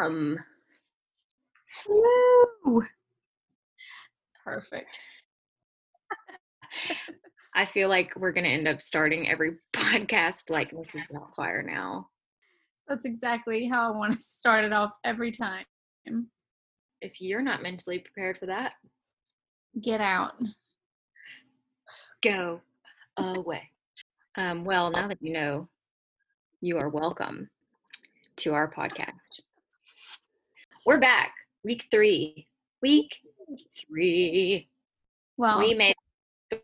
[0.00, 0.38] Welcome.
[1.84, 2.82] Hello.
[4.42, 4.98] Perfect.
[7.54, 11.36] I feel like we're going to end up starting every podcast like this is not
[11.36, 12.08] fire now.
[12.88, 15.66] That's exactly how I want to start it off every time.
[17.02, 18.72] If you're not mentally prepared for that,
[19.82, 20.32] Get out.
[22.22, 22.62] go
[23.18, 23.68] away.
[24.36, 25.68] Um, well, now that you know,
[26.62, 27.50] you are welcome
[28.36, 29.40] to our podcast.
[30.86, 32.46] We're back, week three.
[32.80, 33.14] Week
[33.78, 34.70] three.
[35.36, 35.94] Well, we made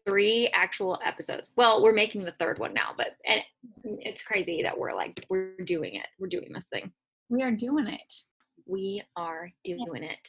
[0.06, 1.52] three actual episodes.
[1.54, 3.42] Well, we're making the third one now, but and
[3.84, 6.06] it's crazy that we're like we're doing it.
[6.18, 6.92] We're doing this thing.
[7.28, 8.12] we are doing it.
[8.64, 10.28] We are doing it.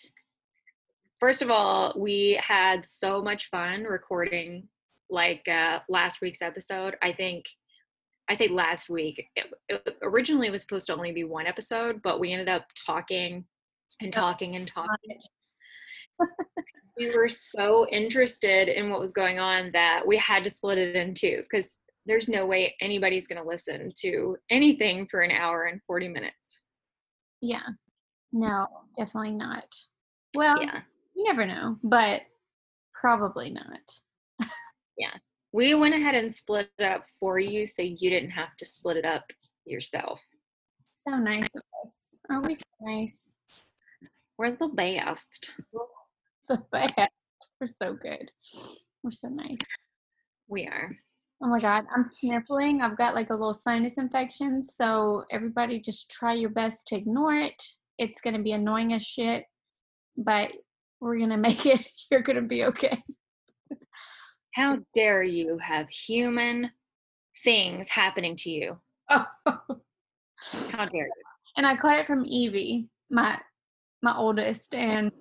[1.22, 4.68] First of all, we had so much fun recording
[5.10, 6.98] like uh, last week's episode.
[7.02, 7.46] I think
[8.30, 9.30] I say last week.
[9.38, 13.46] It, it originally was supposed to only be one episode, but we ended up talking
[14.02, 15.20] and So talking and talking
[16.98, 20.96] we were so interested in what was going on that we had to split it
[20.96, 25.66] in two because there's no way anybody's going to listen to anything for an hour
[25.66, 26.62] and 40 minutes.
[27.42, 27.68] Yeah.
[28.32, 28.66] No,
[28.98, 29.68] definitely not.
[30.36, 30.82] Well, Yeah.
[31.16, 32.22] you never know, but
[32.94, 34.48] probably not.
[34.98, 35.14] Yeah.
[35.52, 38.98] We went ahead and split it up for you so you didn't have to split
[38.98, 39.32] it up
[39.66, 40.20] yourself.
[40.94, 42.20] So nice of us.
[42.30, 43.34] Aren't we so nice?
[44.38, 45.52] We're the best.
[46.48, 47.12] The best.
[47.60, 48.32] We're so good.
[49.04, 49.58] We're so nice.
[50.48, 50.96] We are.
[51.42, 52.82] Oh my god, I'm sniffling.
[52.82, 57.36] I've got like a little sinus infection, so everybody just try your best to ignore
[57.36, 57.62] it.
[57.98, 59.46] It's gonna be annoying as shit,
[60.16, 60.52] but
[61.00, 61.88] we're gonna make it.
[62.12, 63.04] You're gonna be okay.
[64.54, 66.72] How dare you have human
[67.44, 68.78] things happening to you?
[69.10, 69.26] Oh.
[70.72, 71.24] How dare you?
[71.58, 73.40] and I caught it from Evie, my
[74.04, 75.12] my oldest, and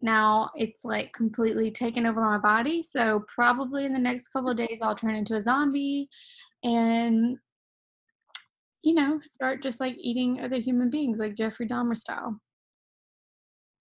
[0.00, 2.82] now it's like completely taken over my body.
[2.82, 4.66] So probably in the next couple of mm-hmm.
[4.66, 6.08] days I'll turn into a zombie
[6.62, 7.36] and
[8.84, 12.38] you know, start just like eating other human beings like Jeffrey Dahmer style.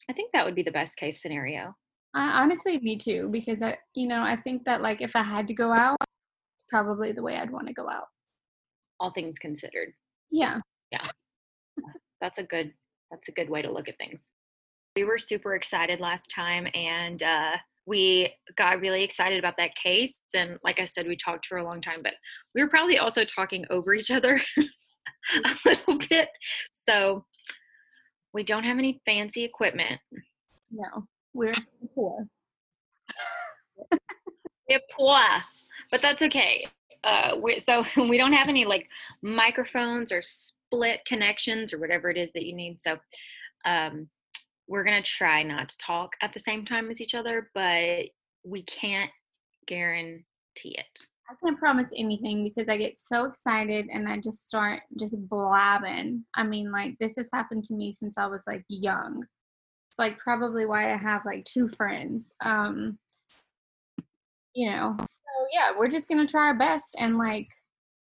[0.10, 1.76] I think that would be the best case scenario.
[2.16, 5.48] I, honestly, me too, because I, you know, I think that like if I had
[5.50, 8.08] to go out, it's probably the way I'd want to go out.
[9.00, 9.90] All things considered.
[10.32, 10.62] Yeah.
[10.92, 11.08] Yeah
[12.22, 12.72] that's a good
[13.12, 14.28] that's a good way to look at things
[14.98, 20.18] we were super excited last time and uh, we got really excited about that case
[20.36, 22.14] and like i said we talked for a long time but
[22.56, 24.42] we were probably also talking over each other
[25.46, 26.30] a little bit.
[26.74, 27.26] So
[28.34, 30.00] we don't have any fancy equipment.
[30.72, 32.28] No, we're so poor.
[34.70, 35.24] We're poor,
[35.92, 36.68] but that's okay.
[37.02, 38.90] Uh, we, so we don't have any like
[39.22, 42.98] microphones or split connections or whatever it is that you need so
[43.64, 44.10] um,
[44.68, 48.06] we're gonna try not to talk at the same time as each other but
[48.44, 49.12] we can't
[49.68, 50.24] guarantee
[50.64, 50.86] it
[51.30, 56.24] I can't promise anything because I get so excited and I just start just blabbing.
[56.34, 59.26] I mean, like this has happened to me since I was like young.
[59.90, 62.34] It's like probably why I have like two friends.
[62.46, 62.98] Um,
[64.56, 64.96] you know.
[65.02, 67.50] So yeah, we're just gonna try our best and like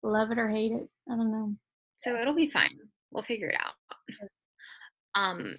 [0.03, 0.88] love it or hate it.
[1.12, 1.56] I don't know.
[1.97, 2.78] so it'll be fine
[3.16, 3.74] we'll figure it out
[5.16, 5.56] um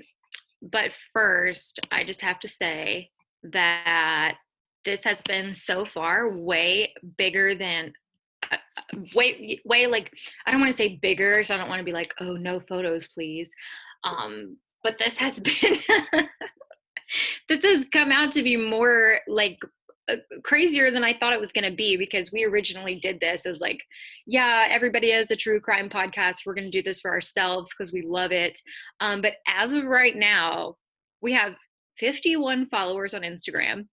[0.62, 3.10] but first i just have to say
[3.42, 4.36] that
[4.84, 7.92] this has been so far way bigger than
[8.50, 10.12] uh, uh, way way like
[10.46, 12.60] i don't want to say bigger so i don't want to be like oh no
[12.60, 13.52] photos please.
[14.04, 15.78] Um but this has been
[17.48, 19.58] this has come out to be more like
[20.44, 23.60] crazier than i thought it was going to be because we originally did this as
[23.60, 23.82] like
[24.26, 27.92] yeah everybody has a true crime podcast we're going to do this for ourselves because
[27.92, 28.58] we love it
[29.00, 30.74] um, but as of right now
[31.22, 31.54] we have
[31.98, 33.86] 51 followers on instagram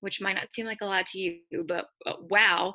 [0.00, 2.74] which might not seem like a lot to you, but, but wow.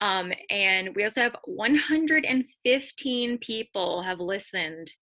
[0.00, 4.92] Um, and we also have 115 people have listened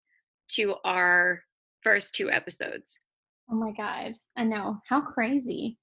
[0.52, 1.42] to our
[1.82, 2.98] first two episodes.
[3.50, 4.14] Oh my god.
[4.36, 4.78] I know.
[4.88, 5.78] How crazy.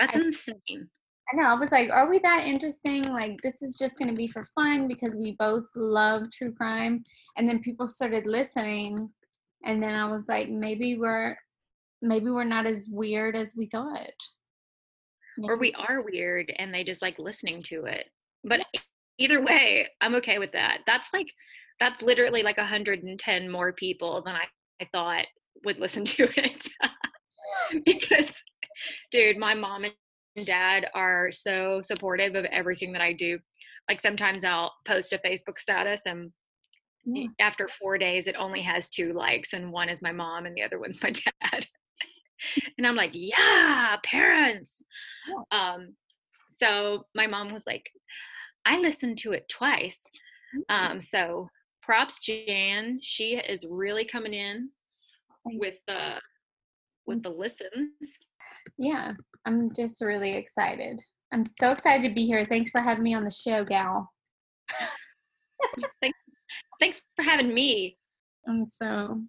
[0.00, 0.88] That's I- insane.
[1.32, 1.44] I know.
[1.44, 3.04] I was like, are we that interesting?
[3.04, 7.04] Like, this is just going to be for fun because we both love true crime.
[7.36, 9.08] And then people started listening.
[9.64, 11.36] And then I was like, maybe we're,
[12.02, 14.10] maybe we're not as weird as we thought.
[15.44, 18.06] Or we are weird and they just like listening to it.
[18.42, 18.60] But
[19.18, 20.78] either way, I'm okay with that.
[20.86, 21.28] That's like,
[21.78, 24.44] that's literally like 110 more people than I,
[24.82, 25.26] I thought
[25.64, 26.66] would listen to it.
[27.84, 28.42] because,
[29.10, 33.38] dude, my mom and dad are so supportive of everything that I do.
[33.88, 36.30] Like sometimes I'll post a Facebook status and
[37.04, 37.26] Yeah.
[37.40, 40.62] after four days it only has two likes and one is my mom and the
[40.62, 41.66] other one's my dad
[42.78, 44.82] and i'm like yeah parents
[45.50, 45.94] um
[46.50, 47.90] so my mom was like
[48.66, 50.04] i listened to it twice
[50.54, 50.62] Mm.
[50.92, 51.48] um so
[51.80, 54.68] props jan she is really coming in
[55.44, 55.58] Thanks.
[55.60, 56.20] with the
[57.06, 58.18] with the listens
[58.78, 59.12] yeah,
[59.46, 61.00] I'm just really excited.
[61.32, 62.44] I'm so excited to be here.
[62.44, 64.10] Thanks for having me on the show, gal.
[66.80, 67.96] thanks for having me
[68.46, 69.22] And so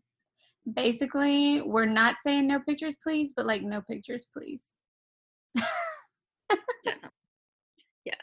[0.72, 4.76] basically, we're not saying no pictures, please, but like no pictures, please.
[6.84, 7.10] Definitely.
[8.06, 8.18] Yes.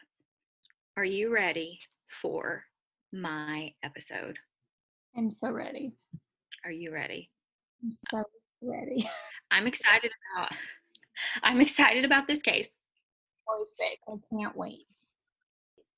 [0.97, 1.79] Are you ready
[2.23, 2.65] for
[3.13, 4.37] my episode?
[5.17, 5.93] I'm so ready.
[6.65, 7.31] Are you ready?
[7.83, 8.25] I'm so
[8.63, 9.09] ready.
[9.51, 10.51] I'm excited about
[11.43, 12.69] I'm excited about this case.
[13.47, 14.03] Perfect.
[14.09, 14.85] I can't wait.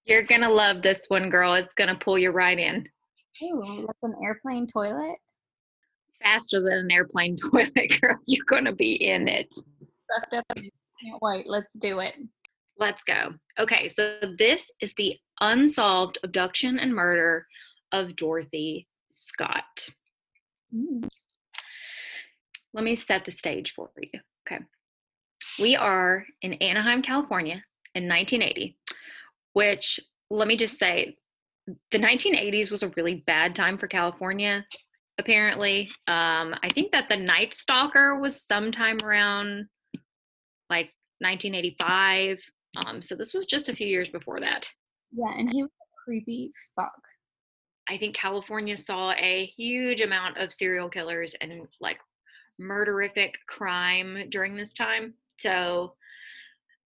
[0.06, 1.54] You're going to love this one, girl.
[1.54, 2.86] It's going to pull you right in
[3.42, 5.16] Ooh, like an airplane toilet.
[6.22, 8.16] faster than an airplane toilet, girl.
[8.26, 9.54] You're going to be in it.
[9.54, 10.44] Sucked up.
[10.56, 10.72] in it.
[11.04, 11.46] Can't wait.
[11.46, 12.14] Let's do it.
[12.78, 13.34] Let's go.
[13.58, 17.46] Okay, so this is the unsolved abduction and murder
[17.92, 19.88] of Dorothy Scott.
[20.74, 21.08] Mm.
[22.72, 24.20] let me set the stage for you.
[25.60, 27.62] We are in Anaheim, California
[27.94, 28.78] in 1980,
[29.52, 31.16] which let me just say
[31.90, 34.64] the 1980s was a really bad time for California,
[35.18, 35.90] apparently.
[36.06, 39.66] Um, I think that the Night Stalker was sometime around
[40.70, 42.38] like 1985.
[42.86, 44.66] Um, so this was just a few years before that.
[45.12, 46.92] Yeah, and he was a creepy fuck.
[47.88, 52.00] I think California saw a huge amount of serial killers and like
[52.60, 55.14] murderific crime during this time.
[55.40, 55.94] So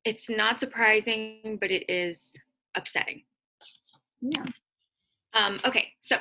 [0.04, 2.34] it's not surprising, but it is
[2.76, 3.22] upsetting.
[4.20, 4.44] Yeah.
[5.32, 6.16] Um, okay, so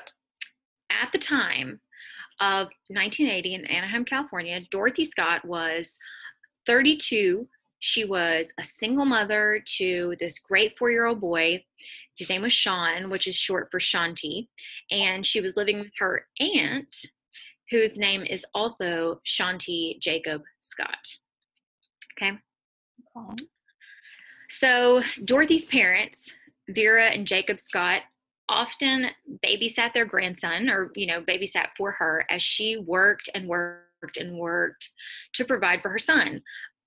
[0.90, 1.80] at the time
[2.40, 5.98] of 1980 in Anaheim, California, Dorothy Scott was
[6.66, 7.48] 32.
[7.80, 11.64] She was a single mother to this great four year old boy.
[12.16, 14.48] His name was Sean, which is short for Shanti.
[14.90, 16.96] And she was living with her aunt,
[17.70, 21.18] whose name is also Shanti Jacob Scott.
[22.14, 22.38] Okay.
[23.18, 23.46] Okay.
[24.50, 26.34] So Dorothy's parents,
[26.70, 28.02] Vera and Jacob Scott,
[28.50, 29.08] often
[29.46, 34.38] babysat their grandson or, you know, babysat for her as she worked and worked and
[34.38, 34.90] worked
[35.34, 36.42] to provide for her son,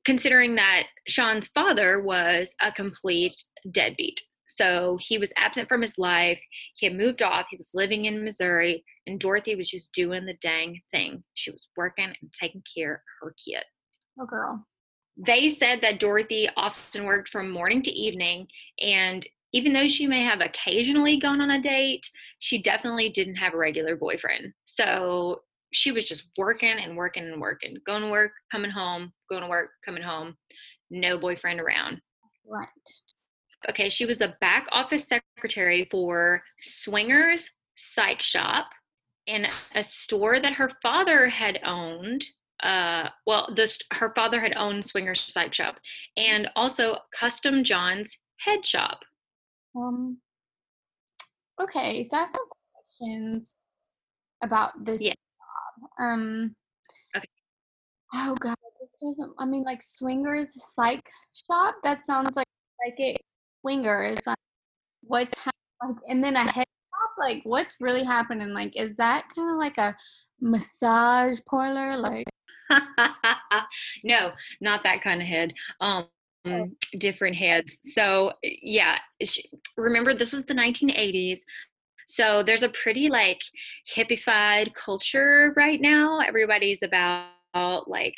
[0.05, 3.35] considering that Sean's father was a complete
[3.71, 4.21] deadbeat.
[4.49, 6.43] So he was absent from his life.
[6.77, 7.47] He had moved off.
[7.51, 11.25] He was living in Missouri, and Dorothy was just doing the dang thing.
[11.35, 13.65] She was working and taking care of her kid
[14.19, 14.67] Oh, girl.
[15.17, 18.49] They said that Dorothy often worked from morning to evening,
[18.81, 22.09] and even though she may have occasionally gone on a date,
[22.39, 24.53] she definitely didn't have a regular boyfriend.
[24.65, 25.41] So
[25.73, 29.49] she was just working and working and working, going to work, coming home, going to
[29.49, 30.37] work, coming home,
[30.91, 32.01] no boyfriend around.
[32.47, 32.69] Right.
[33.69, 38.67] Okay, she was a back office secretary for Swingers Psych Shop
[39.27, 42.25] in a store that her father had owned.
[42.63, 45.77] Uh, well, this her father had owned Swingers Psych Shop,
[46.17, 49.01] and also Custom John's Head Shop.
[49.77, 50.19] Um.
[51.61, 52.41] Okay, so I have some
[52.73, 53.55] questions
[54.43, 55.13] about this Yeah.
[55.13, 55.91] job.
[55.99, 56.57] Um.
[57.17, 57.29] Okay.
[58.15, 59.33] Oh God, this doesn't.
[59.39, 61.03] I mean, like swingers psych
[61.35, 61.77] shop.
[61.85, 62.47] That sounds like
[62.83, 63.21] psychic
[63.61, 64.19] swingers.
[64.27, 64.37] Like,
[65.03, 67.11] what's like, and then a head shop.
[67.19, 68.53] Like, what's really happening?
[68.55, 69.97] Like, is that kind of like a
[70.41, 71.97] massage parlor?
[71.97, 72.27] Like,
[74.05, 75.53] no, not that kind of head.
[75.81, 76.07] Um,
[76.99, 77.79] different heads.
[77.95, 78.99] So yeah,
[79.77, 81.41] remember this was the 1980s.
[82.07, 83.41] So there's a pretty like
[83.93, 86.21] hippified culture right now.
[86.21, 88.15] Everybody's about like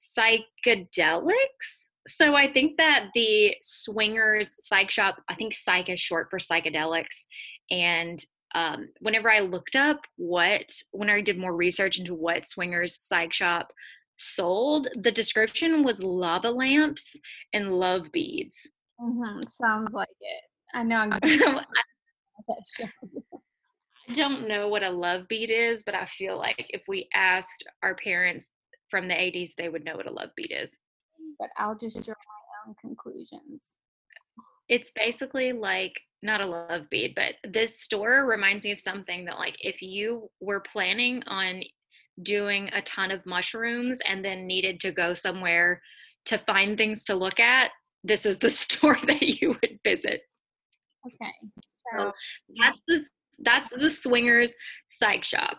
[0.00, 1.88] psychedelics.
[2.06, 7.26] So I think that the swingers psych shop, I think psych is short for psychedelics.
[7.70, 8.24] And
[8.54, 13.32] um, whenever I looked up what, when I did more research into what swingers psych
[13.32, 13.72] shop
[14.16, 17.16] sold, the description was lava lamps
[17.52, 18.68] and love beads.
[18.98, 20.42] hmm sounds like it.
[20.74, 21.64] I know exactly
[22.48, 22.88] So show.
[24.08, 27.64] I don't know what a love bead is, but I feel like if we asked
[27.82, 28.48] our parents
[28.90, 30.76] from the 80s, they would know what a love bead is.
[31.38, 33.76] But I'll just draw my own conclusions.
[34.68, 39.38] It's basically like not a love bead, but this store reminds me of something that
[39.38, 41.62] like if you were planning on
[42.22, 45.80] doing a ton of mushrooms and then needed to go somewhere
[46.26, 47.70] to find things to look at,
[48.04, 50.22] this is the store that you would visit.
[51.06, 51.32] Okay.
[51.94, 52.12] So So
[52.60, 53.04] that's the
[53.40, 54.52] that's the swingers
[54.88, 55.58] psych shop.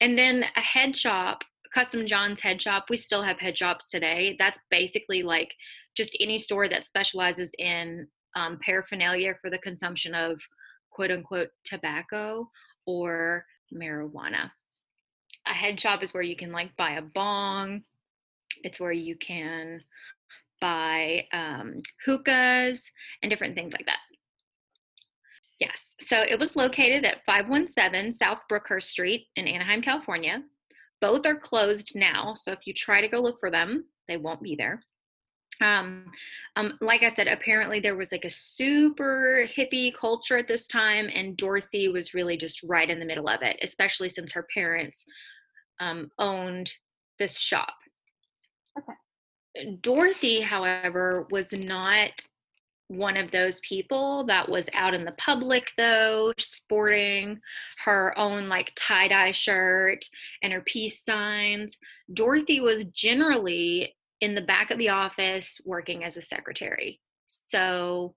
[0.00, 2.86] And then a head shop, Custom John's head shop.
[2.88, 4.36] We still have head shops today.
[4.38, 5.54] That's basically like
[5.96, 8.06] just any store that specializes in
[8.36, 10.40] um, paraphernalia for the consumption of
[10.90, 12.48] quote unquote tobacco
[12.86, 13.44] or
[13.74, 14.50] marijuana.
[15.46, 17.82] A head shop is where you can like buy a bong.
[18.62, 19.80] It's where you can
[20.60, 22.90] buy um, hookahs
[23.22, 23.98] and different things like that.
[25.60, 30.42] Yes, so it was located at 517 South Brookhurst Street in Anaheim, California.
[31.02, 34.42] Both are closed now, so if you try to go look for them, they won't
[34.42, 34.82] be there.
[35.60, 36.10] Um,
[36.56, 41.10] um, like I said, apparently there was like a super hippie culture at this time,
[41.14, 45.04] and Dorothy was really just right in the middle of it, especially since her parents
[45.80, 46.72] um, owned
[47.18, 47.74] this shop.
[48.78, 49.76] Okay.
[49.80, 52.12] Dorothy, however, was not
[52.90, 57.40] one of those people that was out in the public though sporting
[57.84, 60.04] her own like tie-dye shirt
[60.42, 61.78] and her peace signs
[62.14, 68.14] dorothy was generally in the back of the office working as a secretary so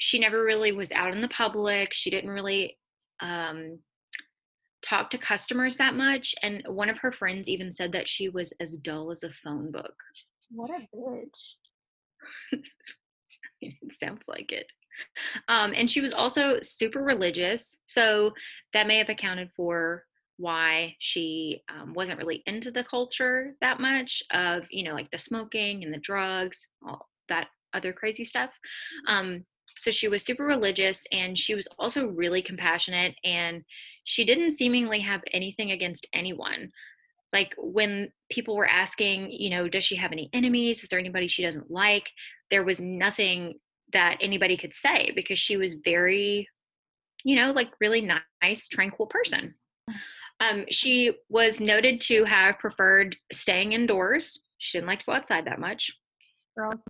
[0.00, 2.76] she never really was out in the public she didn't really
[3.20, 3.78] um,
[4.82, 8.52] talk to customers that much and one of her friends even said that she was
[8.60, 9.94] as dull as a phone book
[10.50, 11.54] what a bitch
[13.60, 14.70] it sounds like it.
[15.48, 17.76] Um, and she was also super religious.
[17.86, 18.32] So
[18.72, 20.04] that may have accounted for
[20.38, 25.18] why she um, wasn't really into the culture that much of, you know, like the
[25.18, 28.50] smoking and the drugs, all that other crazy stuff.
[29.06, 29.44] Um,
[29.76, 33.62] so she was super religious and she was also really compassionate and
[34.04, 36.70] she didn't seemingly have anything against anyone.
[37.32, 40.82] Like when people were asking you know does she have any enemies?
[40.82, 42.10] Is there anybody she doesn't like?
[42.50, 43.54] there was nothing
[43.92, 46.48] that anybody could say because she was very
[47.24, 48.08] you know like really
[48.42, 49.54] nice tranquil person
[50.40, 54.40] um, she was noted to have preferred staying indoors.
[54.58, 55.90] She didn't like to go outside that much.
[56.56, 56.82] Girls.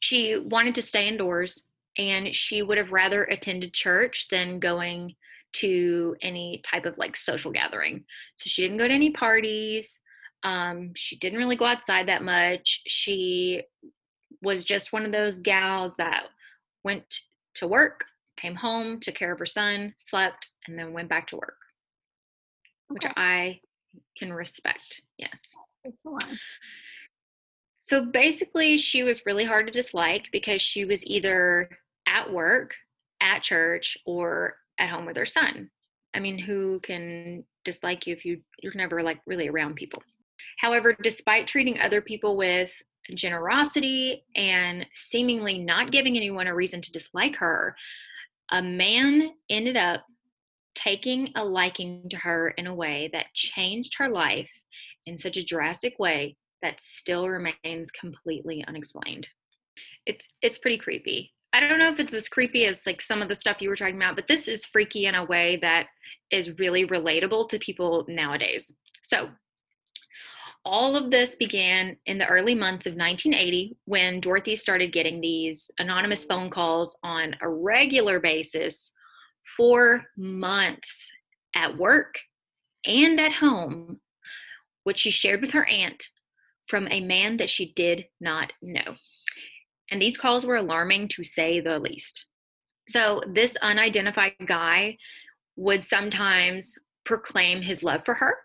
[0.00, 1.62] She wanted to stay indoors
[1.98, 5.14] and she would have rather attended church than going
[5.54, 8.04] to any type of like social gathering.
[8.36, 9.98] So she didn't go to any parties.
[10.42, 12.82] Um, she didn't really go outside that much.
[12.86, 13.62] She
[14.42, 16.24] was just one of those gals that
[16.84, 17.20] went
[17.54, 18.04] to work,
[18.36, 21.56] came home, took care of her son, slept, and then went back to work,
[22.90, 22.94] okay.
[22.94, 23.60] which I
[24.16, 25.02] can respect.
[25.18, 25.54] Yes.
[27.86, 31.70] So basically, she was really hard to dislike because she was either
[32.08, 32.74] at work,
[33.20, 35.70] at church, or at home with her son.
[36.14, 40.02] I mean, who can dislike you if you you're never like really around people?
[40.58, 42.72] However, despite treating other people with
[43.14, 47.76] generosity and seemingly not giving anyone a reason to dislike her,
[48.50, 50.04] a man ended up
[50.76, 54.50] taking a liking to her in a way that changed her life
[55.06, 59.28] in such a drastic way that still remains completely unexplained.
[60.04, 61.32] It's it's pretty creepy.
[61.52, 63.76] I don't know if it's as creepy as like some of the stuff you were
[63.76, 65.86] talking about, but this is freaky in a way that
[66.30, 68.72] is really relatable to people nowadays.
[69.02, 69.30] So,
[70.64, 75.70] all of this began in the early months of 1980 when Dorothy started getting these
[75.78, 78.92] anonymous phone calls on a regular basis
[79.56, 81.10] for months
[81.54, 82.18] at work
[82.86, 84.00] and at home,
[84.84, 86.08] which she shared with her aunt
[86.68, 88.96] from a man that she did not know.
[89.90, 92.26] And these calls were alarming to say the least.
[92.88, 94.98] So, this unidentified guy
[95.56, 98.36] would sometimes proclaim his love for her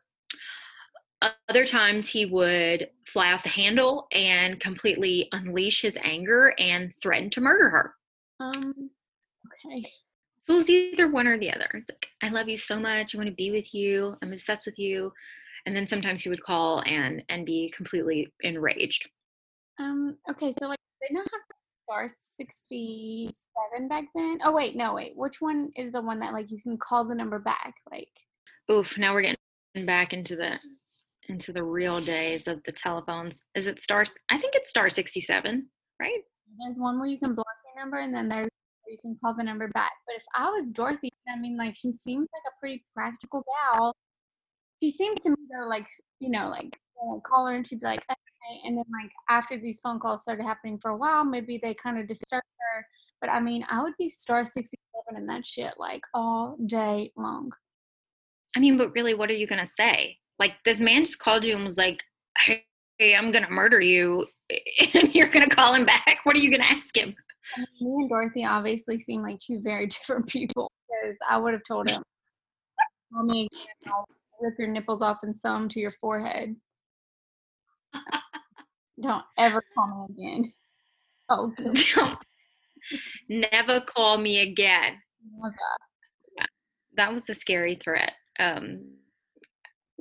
[1.50, 7.30] other times he would fly off the handle and completely unleash his anger and threaten
[7.32, 7.96] to murder her.
[8.40, 8.90] Um,
[9.66, 9.88] okay.
[10.52, 11.70] It was either one or the other.
[11.74, 13.16] It's like, I love you so much.
[13.16, 14.18] I want to be with you.
[14.22, 15.14] I'm obsessed with you.
[15.66, 19.08] And then sometimes he would call and and be completely enraged.
[19.80, 21.42] Um, okay, so like they not have
[21.86, 23.30] star sixty
[23.72, 24.40] seven back then.
[24.44, 25.14] Oh wait, no, wait.
[25.16, 27.74] Which one is the one that like you can call the number back?
[27.90, 28.12] Like
[28.70, 30.60] Oof, now we're getting back into the
[31.30, 33.48] into the real days of the telephones.
[33.56, 34.04] Is it star?
[34.30, 35.66] I think it's star 67,
[36.02, 36.22] right?
[36.60, 38.51] There's one where you can block your number and then there's
[38.92, 39.94] you can call the number back.
[40.06, 43.44] But if I was Dorothy, I mean, like she seems like a pretty practical
[43.74, 43.96] gal.
[44.84, 45.88] She seems to me though, like
[46.20, 46.78] you know, like
[47.26, 48.60] call her and she'd be like, okay.
[48.66, 52.00] And then like after these phone calls started happening for a while, maybe they kind
[52.00, 52.86] of disturbed her.
[53.22, 54.78] But I mean, I would be star 67
[55.16, 57.52] and that shit like all day long.
[58.56, 60.18] I mean, but really, what are you gonna say?
[60.40, 62.04] Like this man just called you and was like,
[62.40, 62.66] "Hey,
[63.16, 64.28] I'm gonna murder you,"
[64.94, 66.20] and you're gonna call him back.
[66.24, 67.16] What are you gonna ask him?
[67.80, 71.90] Me and Dorothy obviously seem like two very different people because I would have told
[71.90, 72.02] him
[73.14, 74.08] call me again, I'll
[74.42, 76.56] rip your nipples off and sew them to your forehead.
[79.02, 80.54] Don't ever call me again.
[81.30, 81.78] Oh, good.
[83.30, 84.98] Never call me again.
[85.38, 85.56] Never.
[86.98, 88.14] That was a scary threat.
[88.40, 88.96] Um,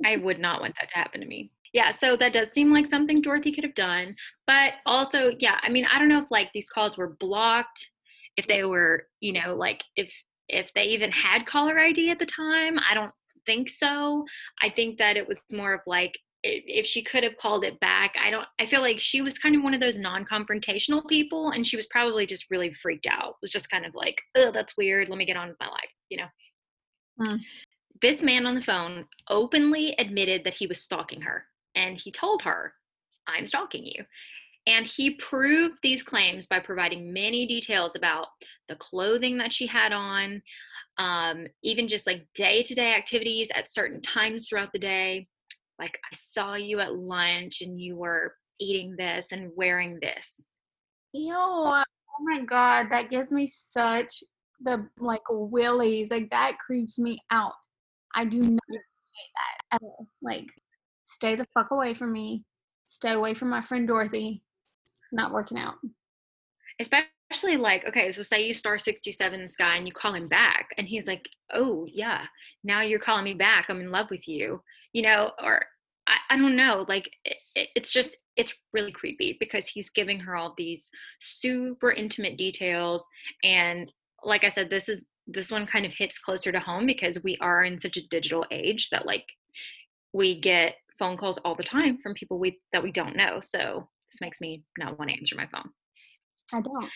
[0.05, 1.51] I would not want that to happen to me.
[1.73, 4.15] Yeah, so that does seem like something Dorothy could have done.
[4.45, 7.91] But also, yeah, I mean, I don't know if like these calls were blocked,
[8.37, 10.13] if they were, you know, like if
[10.49, 12.77] if they even had caller ID at the time.
[12.79, 13.11] I don't
[13.45, 14.25] think so.
[14.61, 18.15] I think that it was more of like if she could have called it back.
[18.21, 21.65] I don't I feel like she was kind of one of those non-confrontational people and
[21.65, 23.29] she was probably just really freaked out.
[23.29, 25.07] It was just kind of like, "Oh, that's weird.
[25.07, 26.27] Let me get on with my life," you know.
[27.19, 27.35] Hmm.
[28.01, 32.41] This man on the phone openly admitted that he was stalking her and he told
[32.43, 32.73] her,
[33.27, 34.03] I'm stalking you.
[34.67, 38.27] And he proved these claims by providing many details about
[38.69, 40.41] the clothing that she had on,
[40.97, 45.27] um, even just like day to day activities at certain times throughout the day.
[45.79, 50.45] Like, I saw you at lunch and you were eating this and wearing this.
[51.13, 51.83] Yo, oh
[52.21, 54.23] my god, that gives me such
[54.61, 56.11] the like willies.
[56.11, 57.53] Like that creeps me out.
[58.15, 60.07] I do not appreciate that at all.
[60.21, 60.45] Like,
[61.11, 62.43] stay the fuck away from me.
[62.87, 64.41] Stay away from my friend Dorothy.
[65.03, 65.75] It's not working out.
[66.79, 70.69] especially like okay so say you star 67 this guy and you call him back
[70.77, 72.23] and he's like oh yeah
[72.63, 74.61] now you're calling me back i'm in love with you
[74.93, 75.63] you know or
[76.07, 80.19] i, I don't know like it, it- it's just it's really creepy because he's giving
[80.21, 80.89] her all these
[81.19, 83.05] super intimate details
[83.43, 83.91] and
[84.23, 87.37] like i said this is this one kind of hits closer to home because we
[87.41, 89.25] are in such a digital age that like
[90.13, 93.89] we get phone calls all the time from people we that we don't know so
[94.07, 95.69] this makes me not want to answer my phone.
[96.53, 96.89] I don't.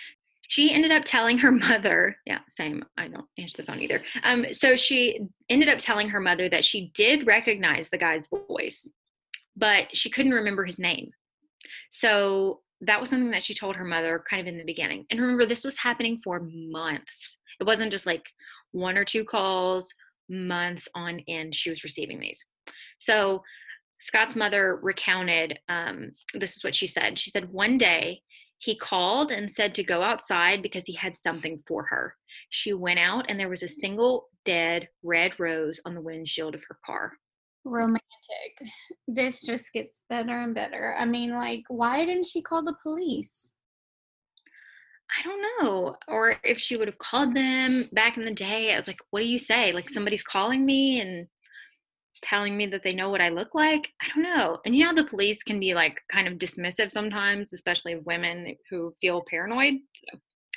[0.49, 4.01] she ended up telling her mother yeah same i don't answer the phone either.
[4.23, 8.89] Um so she ended up telling her mother that she did recognize the guy's voice
[9.55, 11.09] but she couldn't remember his name.
[11.89, 15.05] So that was something that she told her mother kind of in the beginning.
[15.09, 17.37] And remember this was happening for months.
[17.59, 18.25] It wasn't just like
[18.71, 19.93] one or two calls
[20.29, 22.43] months on end she was receiving these.
[22.97, 23.41] So
[23.99, 28.21] scott's mother recounted um, this is what she said she said one day
[28.59, 32.15] he called and said to go outside because he had something for her.
[32.49, 36.63] She went out and there was a single dead red rose on the windshield of
[36.67, 37.13] her car.
[37.63, 38.01] Romantic.
[39.07, 40.95] This just gets better and better.
[40.97, 43.51] I mean, like, why didn't she call the police?
[45.11, 45.95] I don't know.
[46.07, 49.19] Or if she would have called them back in the day, I was like, what
[49.19, 49.71] do you say?
[49.71, 51.27] Like somebody's calling me and
[52.25, 53.93] telling me that they know what I look like?
[54.01, 54.59] I don't know.
[54.65, 58.91] And you know, the police can be like kind of dismissive sometimes, especially women who
[58.99, 59.75] feel paranoid.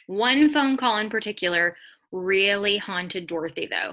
[0.07, 1.77] One phone call in particular
[2.11, 3.93] really haunted Dorothy, though.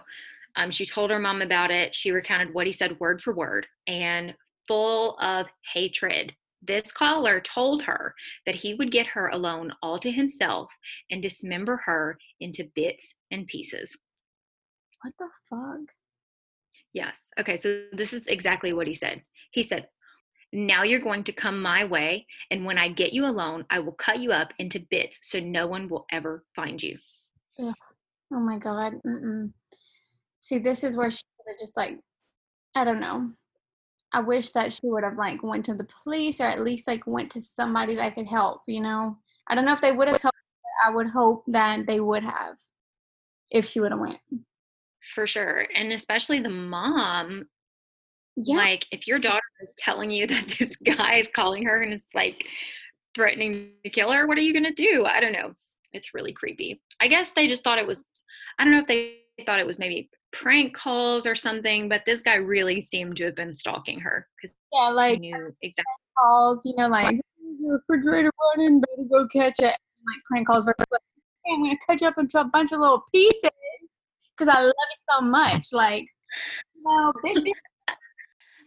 [0.56, 1.94] Um, she told her mom about it.
[1.94, 4.34] She recounted what he said word for word and
[4.68, 6.34] full of hatred.
[6.62, 10.74] This caller told her that he would get her alone all to himself
[11.12, 13.96] and dismember her into bits and pieces.
[15.02, 15.94] What the fuck?
[16.96, 17.30] Yes.
[17.38, 17.58] Okay.
[17.58, 19.22] So this is exactly what he said.
[19.52, 19.90] He said,
[20.54, 23.92] Now you're going to come my way, and when I get you alone, I will
[23.92, 26.98] cut you up into bits so no one will ever find you.
[27.60, 28.94] Oh my god.
[29.06, 29.52] Mm-mm.
[30.40, 31.22] See, this is where she
[31.60, 32.00] just like,
[32.76, 33.32] I don't know.
[34.14, 37.06] I wish that she would have like went to the police or at least like
[37.06, 38.62] went to somebody that could help.
[38.68, 39.18] You know,
[39.50, 40.38] I don't know if they would have helped.
[40.86, 42.56] I would hope that they would have
[43.52, 44.20] if she would have went.
[45.14, 45.68] For sure.
[45.76, 47.48] And especially the mom.
[48.38, 48.58] Yeah.
[48.58, 52.08] Like, if your daughter is telling you that this guy is calling her and it's
[52.14, 52.46] like
[53.14, 55.06] threatening to kill her, what are you going to do?
[55.06, 55.54] I don't know.
[55.94, 56.82] It's really creepy.
[57.00, 58.06] I guess they just thought it was,
[58.60, 62.22] I don't know if they thought it was maybe prank calls or something, but this
[62.22, 65.86] guy really seemed to have been stalking her because yeah, like knew exactly.
[66.18, 69.64] calls, you know, like "There's refrigerator running, better go catch it.
[69.64, 71.02] And, like prank calls versus like,
[71.46, 73.50] hey, I'm gonna cut you up into a bunch of little pieces
[74.38, 75.68] because I love you so much.
[75.72, 76.08] Like,
[76.84, 77.38] no, big.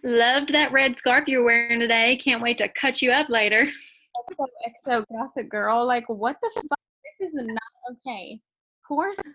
[0.05, 2.17] Loved that red scarf you're wearing today.
[2.17, 3.67] Can't wait to cut you up later.
[4.31, 4.47] XO,
[4.89, 5.85] XO gossip girl.
[5.87, 6.79] Like, what the fuck?
[7.21, 8.41] This is not okay.
[8.87, 9.33] Poor thing.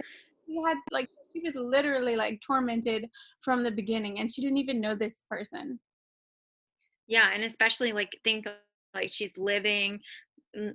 [0.48, 3.10] She had like she was literally like tormented
[3.42, 5.80] from the beginning, and she didn't even know this person.
[7.08, 8.48] Yeah, and especially like think
[8.94, 10.00] like she's living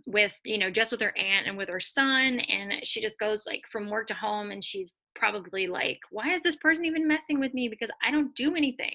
[0.06, 3.46] with you know just with her aunt and with her son, and she just goes
[3.46, 7.40] like from work to home, and she's probably like, why is this person even messing
[7.40, 7.68] with me?
[7.68, 8.94] Because I don't do anything.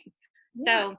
[0.56, 0.66] Yeah.
[0.66, 0.98] So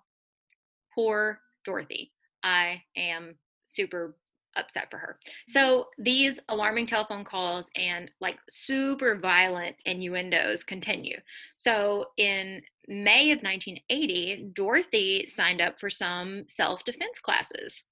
[0.94, 2.12] poor Dorothy.
[2.42, 4.16] I am super
[4.56, 5.18] upset for her.
[5.48, 11.18] So these alarming telephone calls and like super violent innuendos continue.
[11.56, 17.84] So in May of 1980, Dorothy signed up for some self defense classes.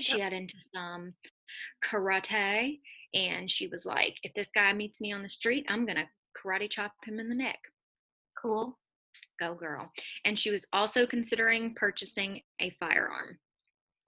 [0.00, 1.14] She got into some
[1.84, 2.78] karate
[3.14, 6.08] and she was like, if this guy meets me on the street, I'm going to
[6.36, 7.58] karate chop him in the neck.
[8.40, 8.78] Cool.
[9.38, 9.90] Go girl.
[10.24, 13.38] And she was also considering purchasing a firearm.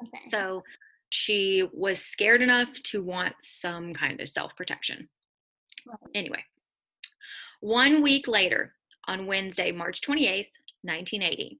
[0.03, 0.23] Okay.
[0.27, 0.63] So
[1.11, 5.09] she was scared enough to want some kind of self protection.
[5.87, 6.11] Right.
[6.15, 6.45] Anyway,
[7.61, 8.75] one week later,
[9.09, 10.49] on Wednesday, March 28th,
[10.83, 11.59] 1980,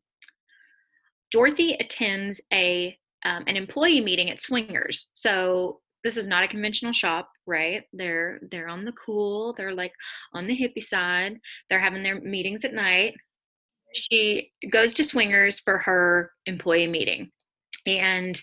[1.31, 5.09] Dorothy attends a um, an employee meeting at Swingers.
[5.15, 7.85] So this is not a conventional shop, right?
[7.93, 9.55] They're they're on the cool.
[9.57, 9.93] They're like
[10.35, 11.39] on the hippie side.
[11.69, 13.15] They're having their meetings at night.
[13.95, 17.31] She goes to Swingers for her employee meeting,
[17.87, 18.41] and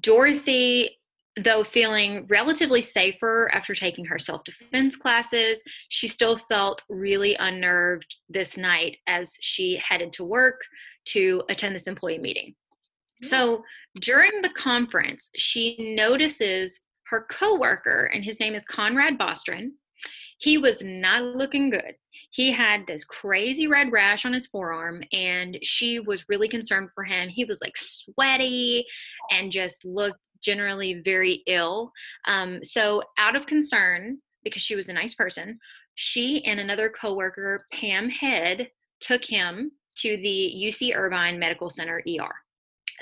[0.00, 0.98] Dorothy,
[1.42, 8.16] though feeling relatively safer after taking her self defense classes, she still felt really unnerved
[8.28, 10.60] this night as she headed to work
[11.04, 12.54] to attend this employee meeting.
[13.22, 13.62] So
[14.00, 19.68] during the conference, she notices her coworker, and his name is Conrad Bostron.
[20.38, 21.94] He was not looking good.
[22.32, 27.04] He had this crazy red rash on his forearm, and she was really concerned for
[27.04, 27.28] him.
[27.28, 28.84] He was like sweaty
[29.30, 31.92] and just looked generally very ill.
[32.26, 35.58] Um, so, out of concern, because she was a nice person,
[35.94, 38.68] she and another coworker, Pam Head,
[39.00, 42.34] took him to the UC Irvine Medical Center ER.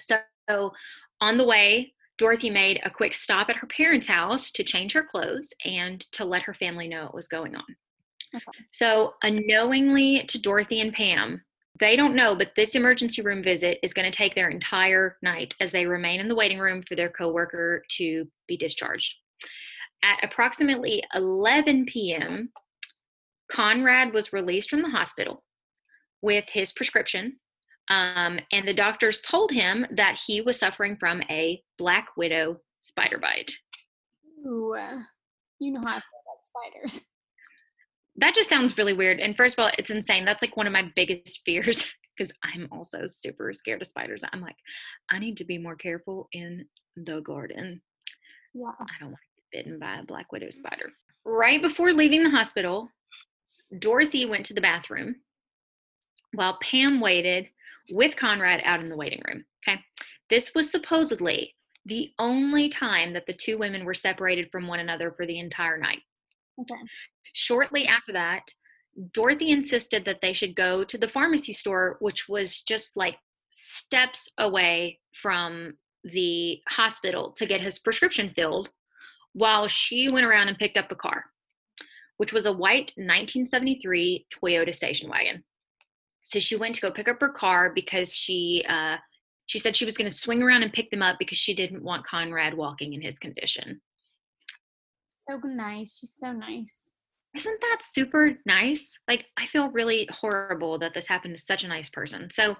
[0.00, 0.72] So
[1.20, 5.02] on the way, Dorothy made a quick stop at her parents' house to change her
[5.02, 7.64] clothes and to let her family know what was going on.
[8.34, 8.64] Okay.
[8.72, 11.42] So, unknowingly to Dorothy and Pam,
[11.78, 15.54] they don't know, but this emergency room visit is going to take their entire night
[15.60, 19.16] as they remain in the waiting room for their coworker to be discharged.
[20.04, 22.52] At approximately 11 p.m.,
[23.50, 25.42] Conrad was released from the hospital
[26.22, 27.38] with his prescription
[27.90, 33.18] um, and the doctors told him that he was suffering from a black widow spider
[33.18, 33.52] bite.
[34.46, 35.00] Ooh, uh,
[35.58, 37.06] you know how I feel about spiders.
[38.16, 39.18] That just sounds really weird.
[39.18, 40.24] And first of all, it's insane.
[40.24, 41.84] That's like one of my biggest fears
[42.16, 44.22] because I'm also super scared of spiders.
[44.32, 44.56] I'm like,
[45.10, 47.82] I need to be more careful in the garden.
[48.54, 48.70] Yeah.
[48.78, 50.90] I don't want to get bitten by a black widow spider.
[51.24, 52.88] Right before leaving the hospital,
[53.78, 55.16] Dorothy went to the bathroom
[56.34, 57.48] while Pam waited
[57.90, 59.44] with Conrad out in the waiting room.
[59.66, 59.80] Okay.
[60.28, 61.54] This was supposedly
[61.86, 65.78] the only time that the two women were separated from one another for the entire
[65.78, 66.00] night.
[66.60, 66.80] Okay.
[67.32, 68.42] Shortly after that,
[69.12, 73.16] Dorothy insisted that they should go to the pharmacy store, which was just like
[73.50, 75.74] steps away from
[76.04, 78.70] the hospital to get his prescription filled,
[79.32, 81.24] while she went around and picked up the car,
[82.16, 85.44] which was a white 1973 Toyota station wagon
[86.22, 88.96] so she went to go pick up her car because she uh,
[89.46, 91.82] she said she was going to swing around and pick them up because she didn't
[91.82, 93.80] want Conrad walking in his condition.
[95.28, 95.98] So nice.
[95.98, 96.90] She's so nice.
[97.36, 98.92] Isn't that super nice?
[99.08, 102.28] Like I feel really horrible that this happened to such a nice person.
[102.30, 102.56] So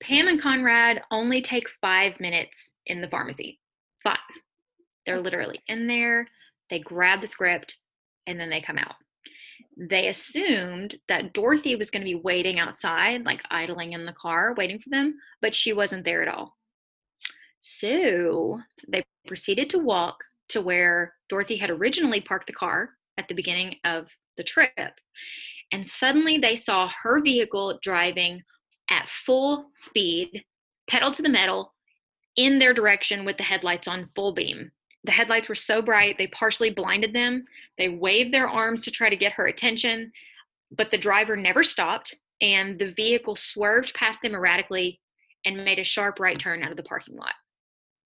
[0.00, 3.60] Pam and Conrad only take five minutes in the pharmacy.
[4.02, 4.18] Five.
[5.06, 6.26] They're literally in there.
[6.70, 7.76] They grab the script
[8.26, 8.94] and then they come out
[9.80, 14.54] they assumed that Dorothy was going to be waiting outside, like idling in the car,
[14.56, 16.56] waiting for them, but she wasn't there at all.
[17.60, 23.34] So they proceeded to walk to where Dorothy had originally parked the car at the
[23.34, 24.72] beginning of the trip.
[25.72, 28.42] And suddenly they saw her vehicle driving
[28.90, 30.44] at full speed,
[30.90, 31.72] pedal to the metal,
[32.36, 34.72] in their direction with the headlights on full beam.
[35.04, 37.44] The headlights were so bright, they partially blinded them.
[37.78, 40.12] They waved their arms to try to get her attention,
[40.70, 45.00] but the driver never stopped, and the vehicle swerved past them erratically
[45.44, 47.32] and made a sharp right turn out of the parking lot.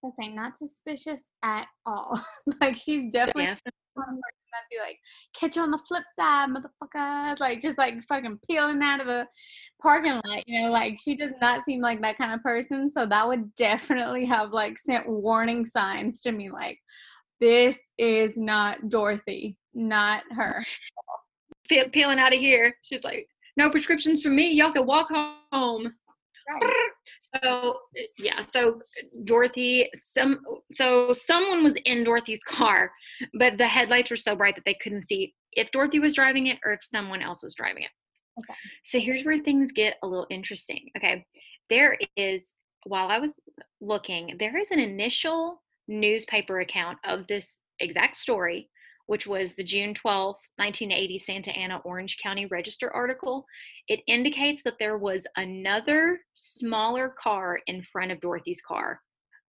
[0.05, 2.23] Okay, not suspicious at all.
[2.61, 3.55] like she's definitely Yeah.
[4.55, 4.99] That'd be like,
[5.33, 7.39] catch you on the flip side, motherfucker.
[7.39, 9.27] Like just like fucking peeling out of the
[9.81, 10.47] parking lot.
[10.47, 12.89] You know, like she does not seem like that kind of person.
[12.89, 16.79] So that would definitely have like sent warning signs to me like,
[17.39, 20.63] this is not Dorothy, not her.
[21.67, 22.75] Pe- peeling out of here.
[22.81, 24.51] She's like, no prescriptions for me.
[24.51, 25.09] Y'all can walk
[25.51, 25.91] home.
[26.49, 26.73] Right.
[27.43, 27.77] So
[28.17, 28.81] yeah, so
[29.23, 30.39] Dorothy, some
[30.71, 32.91] so someone was in Dorothy's car,
[33.33, 36.59] but the headlights were so bright that they couldn't see if Dorothy was driving it
[36.63, 37.89] or if someone else was driving it.
[38.39, 38.57] Okay.
[38.83, 40.89] So here's where things get a little interesting.
[40.97, 41.25] Okay,
[41.69, 42.53] there is
[42.85, 43.39] while I was
[43.81, 48.69] looking, there is an initial newspaper account of this exact story,
[49.07, 53.45] which was the June 12th, 1980 Santa Ana Orange County Register article,
[53.87, 59.01] it indicates that there was another smaller car in front of Dorothy's car.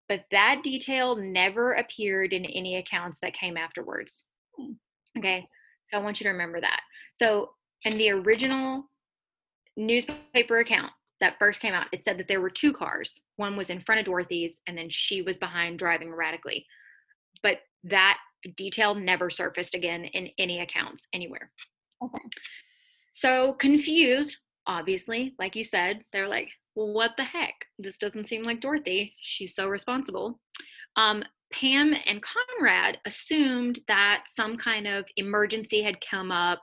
[0.08, 4.26] But that detail never appeared in any accounts that came afterwards.
[5.18, 5.48] Okay,
[5.88, 6.82] so I want you to remember that.
[7.16, 7.52] So,
[7.84, 8.86] in the original
[9.76, 13.20] newspaper account that first came out, it said that there were two cars.
[13.36, 16.66] One was in front of Dorothy's, and then she was behind driving erratically.
[17.44, 18.18] But that
[18.56, 21.52] detail never surfaced again in any accounts anywhere.
[22.04, 22.24] Okay.
[23.12, 27.54] So confused, obviously, like you said, they're like, well, what the heck?
[27.78, 29.14] This doesn't seem like Dorothy.
[29.20, 30.40] She's so responsible.
[30.96, 36.62] Um, Pam and Conrad assumed that some kind of emergency had come up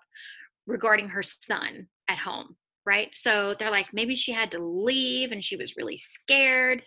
[0.67, 3.11] regarding her son at home, right?
[3.15, 6.83] So they're like, maybe she had to leave and she was really scared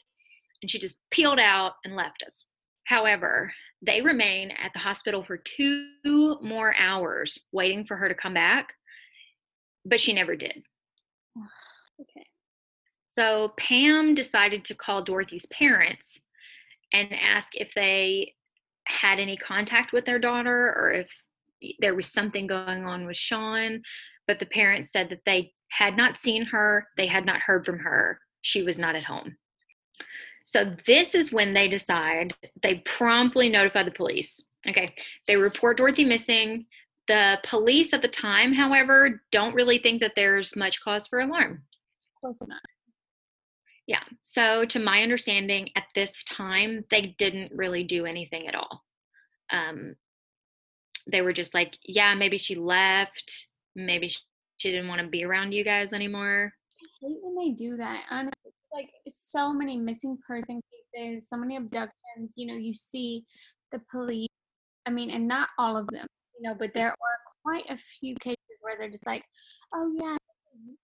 [0.61, 2.45] and she just peeled out and left us.
[2.85, 8.33] However, they remain at the hospital for two more hours waiting for her to come
[8.33, 8.73] back,
[9.85, 10.63] but she never did.
[11.99, 12.25] Okay.
[13.07, 16.19] So Pam decided to call Dorothy's parents
[16.93, 18.33] and ask if they
[18.87, 21.11] had any contact with their daughter or if
[21.79, 23.81] there was something going on with Sean.
[24.27, 27.79] But the parents said that they had not seen her, they had not heard from
[27.79, 29.35] her, she was not at home.
[30.43, 34.43] So this is when they decide they promptly notify the police.
[34.67, 34.93] Okay,
[35.27, 36.65] they report Dorothy missing.
[37.07, 41.63] The police at the time, however, don't really think that there's much cause for alarm.
[42.15, 42.61] Of course not.
[43.87, 44.03] Yeah.
[44.23, 48.83] So, to my understanding, at this time, they didn't really do anything at all.
[49.51, 49.95] Um,
[51.11, 53.47] they were just like, yeah, maybe she left.
[53.75, 54.19] Maybe she,
[54.57, 56.53] she didn't want to be around you guys anymore.
[56.81, 58.03] I hate when they do that.
[58.09, 58.33] Honestly,
[58.73, 60.61] like so many missing person
[60.95, 62.33] cases, so many abductions.
[62.35, 63.23] You know, you see
[63.71, 64.29] the police.
[64.85, 66.95] I mean, and not all of them, you know, but there are
[67.43, 69.23] quite a few cases where they're just like,
[69.73, 70.17] oh yeah,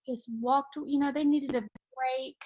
[0.08, 0.76] just walked.
[0.84, 2.36] You know, they needed a break.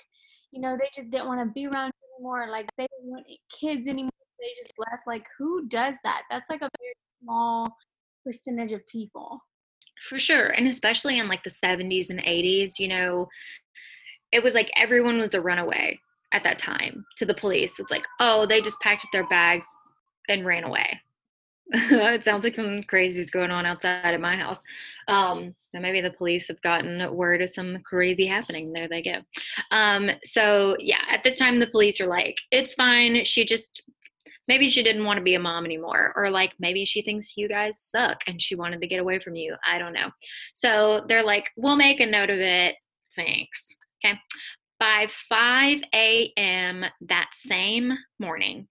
[0.50, 2.48] You know, they just didn't want to be around anymore.
[2.50, 3.26] Like they didn't want
[3.60, 4.10] kids anymore.
[4.40, 5.02] They just left.
[5.06, 6.22] Like who does that?
[6.30, 7.68] That's like a very small
[8.24, 9.40] percentage of people.
[10.08, 10.48] For sure.
[10.48, 13.28] And especially in like the 70s and 80s, you know,
[14.32, 15.98] it was like everyone was a runaway
[16.32, 17.78] at that time to the police.
[17.78, 19.66] It's like, oh, they just packed up their bags
[20.28, 21.00] and ran away.
[21.74, 24.60] it sounds like something crazy is going on outside of my house.
[25.08, 28.72] Um, so maybe the police have gotten word of some crazy happening.
[28.72, 29.20] There they go.
[29.70, 33.24] Um, so yeah, at this time the police are like, it's fine.
[33.24, 33.82] She just
[34.48, 37.48] maybe she didn't want to be a mom anymore, or like maybe she thinks you
[37.48, 39.54] guys suck and she wanted to get away from you.
[39.66, 40.10] I don't know.
[40.52, 42.76] So they're like, we'll make a note of it.
[43.16, 43.76] Thanks.
[44.04, 44.18] Okay.
[44.80, 46.84] By 5 a.m.
[47.02, 48.66] that same morning,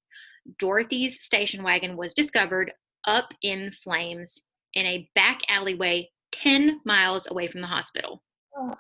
[0.59, 2.71] Dorothy's station wagon was discovered
[3.05, 8.23] up in flames in a back alleyway 10 miles away from the hospital.
[8.57, 8.75] Oh.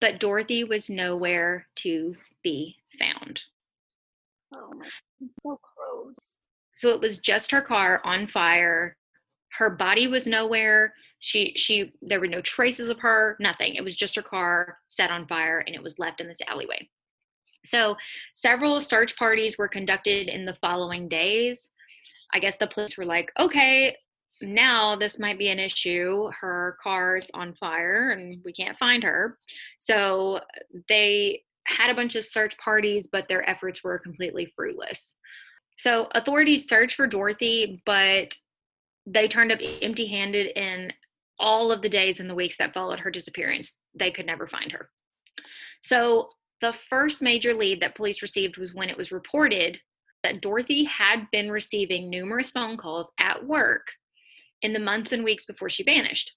[0.00, 3.42] But Dorothy was nowhere to be found.
[4.54, 4.88] Oh my,
[5.42, 6.16] so close.
[6.76, 8.96] So it was just her car on fire.
[9.52, 10.94] Her body was nowhere.
[11.20, 13.74] She she there were no traces of her, nothing.
[13.74, 16.88] It was just her car set on fire and it was left in this alleyway.
[17.64, 17.96] So
[18.34, 21.70] several search parties were conducted in the following days.
[22.32, 23.96] I guess the police were like, okay,
[24.40, 26.30] now this might be an issue.
[26.40, 29.38] Her car's on fire and we can't find her.
[29.78, 30.40] So
[30.88, 35.16] they had a bunch of search parties, but their efforts were completely fruitless.
[35.76, 38.34] So authorities searched for Dorothy, but
[39.06, 40.92] they turned up empty handed in
[41.40, 43.72] all of the days and the weeks that followed her disappearance.
[43.98, 44.90] They could never find her.
[45.82, 46.28] So
[46.60, 49.80] the first major lead that police received was when it was reported
[50.22, 53.86] that Dorothy had been receiving numerous phone calls at work
[54.62, 56.34] in the months and weeks before she vanished.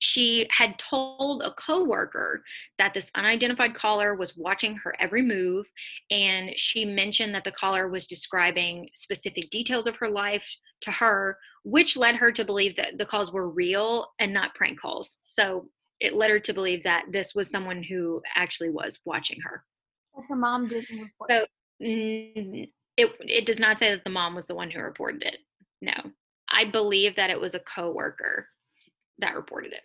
[0.00, 2.42] She had told a coworker
[2.78, 5.66] that this unidentified caller was watching her every move,
[6.10, 10.46] and she mentioned that the caller was describing specific details of her life
[10.84, 14.80] to her, which led her to believe that the calls were real and not prank
[14.80, 15.18] calls.
[15.26, 15.68] So
[16.00, 19.64] it led her to believe that this was someone who actually was watching her.
[20.14, 21.30] But her mom didn't report.
[21.30, 21.46] So
[21.82, 25.38] mm, it it does not say that the mom was the one who reported it.
[25.80, 25.94] No,
[26.50, 28.48] I believe that it was a coworker
[29.18, 29.82] that reported it.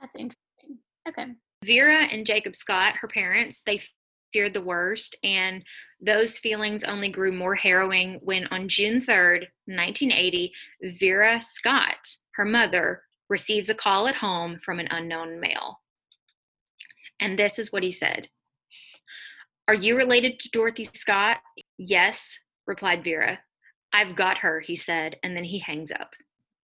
[0.00, 0.78] That's interesting.
[1.08, 1.26] Okay.
[1.64, 3.80] Vera and Jacob Scott, her parents, they
[4.34, 5.62] feared the worst, and
[6.04, 10.52] those feelings only grew more harrowing when on June 3rd, 1980,
[10.98, 15.80] Vera Scott, her mother, receives a call at home from an unknown male.
[17.20, 18.28] And this is what he said
[19.68, 21.38] Are you related to Dorothy Scott?
[21.78, 23.38] Yes, replied Vera.
[23.92, 26.10] I've got her, he said, and then he hangs up.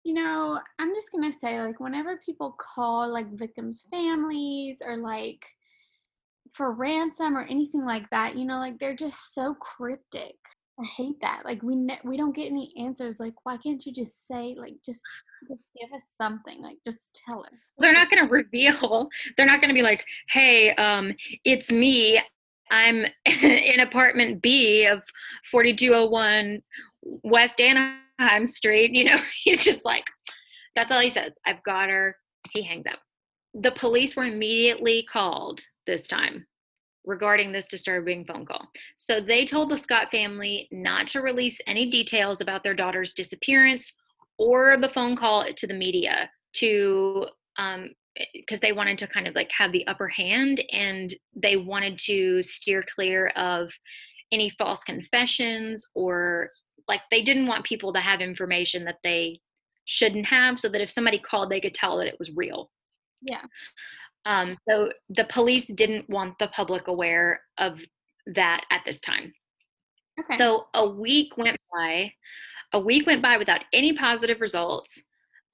[0.04, 5.44] You know, I'm just gonna say, like, whenever people call like victims' families or like
[6.56, 10.34] for ransom or anything like that, you know, like they're just so cryptic.
[10.78, 11.42] I hate that.
[11.44, 13.18] Like we ne- we don't get any answers.
[13.18, 15.00] Like why can't you just say like just
[15.48, 16.62] just give us something?
[16.62, 17.50] Like just tell us.
[17.78, 19.08] They're not going to reveal.
[19.36, 21.14] They're not going to be like, "Hey, um
[21.44, 22.20] it's me.
[22.70, 23.06] I'm
[23.42, 25.02] in apartment B of
[25.50, 26.62] 4201
[27.24, 30.04] West Anaheim Street." You know, he's just like
[30.74, 31.38] that's all he says.
[31.46, 32.16] I've got her.
[32.52, 32.98] He hangs up.
[33.58, 36.46] The police were immediately called this time
[37.06, 38.68] regarding this disturbing phone call.
[38.96, 43.94] So they told the Scott family not to release any details about their daughter's disappearance
[44.38, 47.26] or the phone call to the media to
[47.58, 47.90] um
[48.34, 52.42] because they wanted to kind of like have the upper hand and they wanted to
[52.42, 53.70] steer clear of
[54.32, 56.50] any false confessions or
[56.88, 59.38] like they didn't want people to have information that they
[59.84, 62.70] shouldn't have so that if somebody called they could tell that it was real
[63.22, 63.42] Yeah.
[64.24, 67.80] um, so the police didn't want the public aware of
[68.34, 69.32] that at this time.
[70.18, 70.36] Okay.
[70.36, 72.12] So a week went by.
[72.72, 75.02] A week went by without any positive results.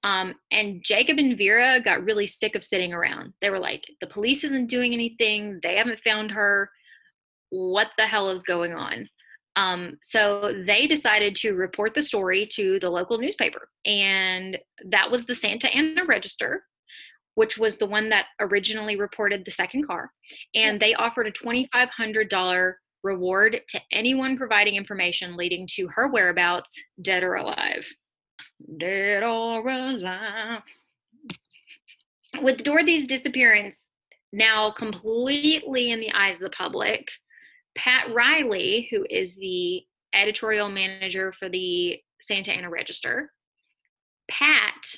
[0.03, 3.33] Um, and Jacob and Vera got really sick of sitting around.
[3.41, 5.59] They were like, the police isn't doing anything.
[5.63, 6.69] They haven't found her.
[7.51, 9.07] What the hell is going on?
[9.55, 13.69] Um, so they decided to report the story to the local newspaper.
[13.85, 14.57] And
[14.89, 16.63] that was the Santa Ana Register,
[17.35, 20.11] which was the one that originally reported the second car.
[20.55, 27.23] And they offered a $2,500 reward to anyone providing information leading to her whereabouts, dead
[27.23, 27.85] or alive.
[28.77, 30.61] Dead or alive.
[32.41, 33.89] With Dorothy's disappearance
[34.31, 37.09] now completely in the eyes of the public,
[37.75, 43.31] Pat Riley, who is the editorial manager for the Santa Ana Register,
[44.29, 44.95] Pat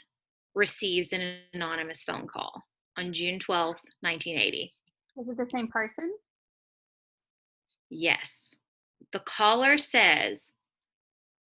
[0.56, 2.64] receives an anonymous phone call
[2.98, 4.74] on June 12th, 1980.
[5.18, 6.12] Is it the same person?
[7.90, 8.54] Yes.
[9.12, 10.52] The caller says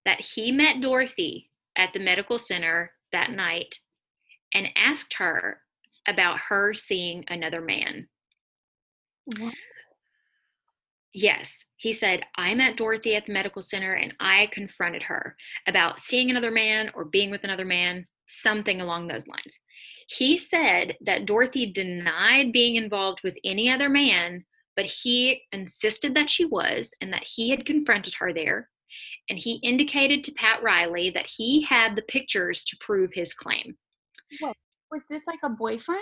[0.06, 3.76] that he met Dorothy at the medical center that night
[4.54, 5.62] and asked her
[6.08, 8.08] about her seeing another man.
[9.38, 9.54] What?
[11.14, 15.36] Yes, he said, I met Dorothy at the medical center and I confronted her
[15.68, 19.60] about seeing another man or being with another man, something along those lines.
[20.08, 26.30] He said that Dorothy denied being involved with any other man, but he insisted that
[26.30, 28.70] she was and that he had confronted her there.
[29.30, 33.76] And he indicated to Pat Riley that he had the pictures to prove his claim.
[34.40, 34.56] What?
[34.92, 36.00] Was this like a boyfriend?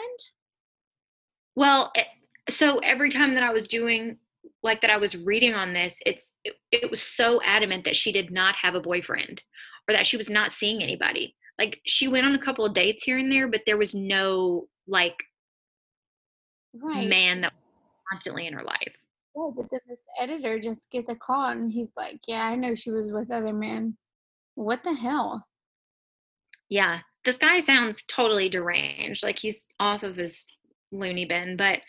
[1.55, 2.07] Well, it,
[2.49, 4.17] so every time that I was doing
[4.63, 8.11] like that I was reading on this, it's it, it was so adamant that she
[8.11, 9.41] did not have a boyfriend
[9.87, 11.35] or that she was not seeing anybody.
[11.59, 14.67] Like she went on a couple of dates here and there, but there was no
[14.87, 15.23] like
[16.73, 17.07] Right.
[17.07, 17.63] man that was
[18.11, 18.93] constantly in her life.
[19.35, 22.75] Right, but then this editor just gets a call and he's like, Yeah, I know
[22.75, 23.97] she was with other men.
[24.55, 25.45] What the hell?
[26.69, 30.45] Yeah, this guy sounds totally deranged, like he's off of his
[30.91, 31.57] loony bin.
[31.57, 31.79] But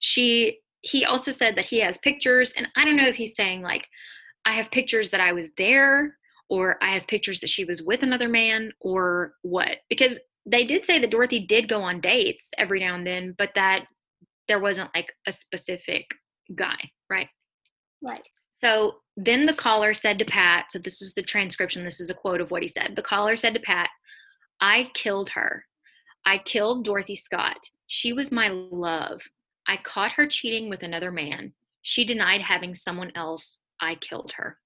[0.00, 3.62] she, he also said that he has pictures, and I don't know if he's saying
[3.62, 3.88] like,
[4.44, 6.16] I have pictures that I was there,
[6.52, 9.78] or I have pictures that she was with another man, or what?
[9.88, 13.52] Because they did say that Dorothy did go on dates every now and then, but
[13.54, 13.86] that
[14.48, 16.04] there wasn't like a specific
[16.54, 16.76] guy,
[17.08, 17.28] right?
[18.02, 18.20] Right.
[18.62, 22.14] So then the caller said to Pat, so this is the transcription, this is a
[22.14, 22.96] quote of what he said.
[22.96, 23.88] The caller said to Pat,
[24.60, 25.64] I killed her.
[26.26, 27.56] I killed Dorothy Scott.
[27.86, 29.22] She was my love.
[29.66, 31.54] I caught her cheating with another man.
[31.80, 33.56] She denied having someone else.
[33.80, 34.58] I killed her.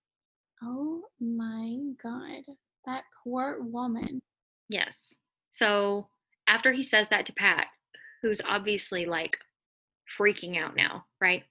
[0.62, 2.42] Oh my god.
[2.84, 4.22] That poor woman.
[4.68, 5.14] Yes.
[5.50, 6.08] So
[6.46, 7.66] after he says that to Pat,
[8.22, 9.36] who's obviously like
[10.18, 11.42] freaking out now, right?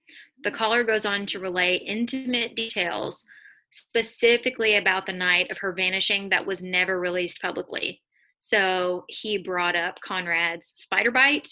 [0.43, 0.57] The mm-hmm.
[0.57, 3.23] caller goes on to relay intimate details
[3.71, 8.01] specifically about the night of her vanishing that was never released publicly.
[8.39, 11.47] So he brought up Conrad's spider bite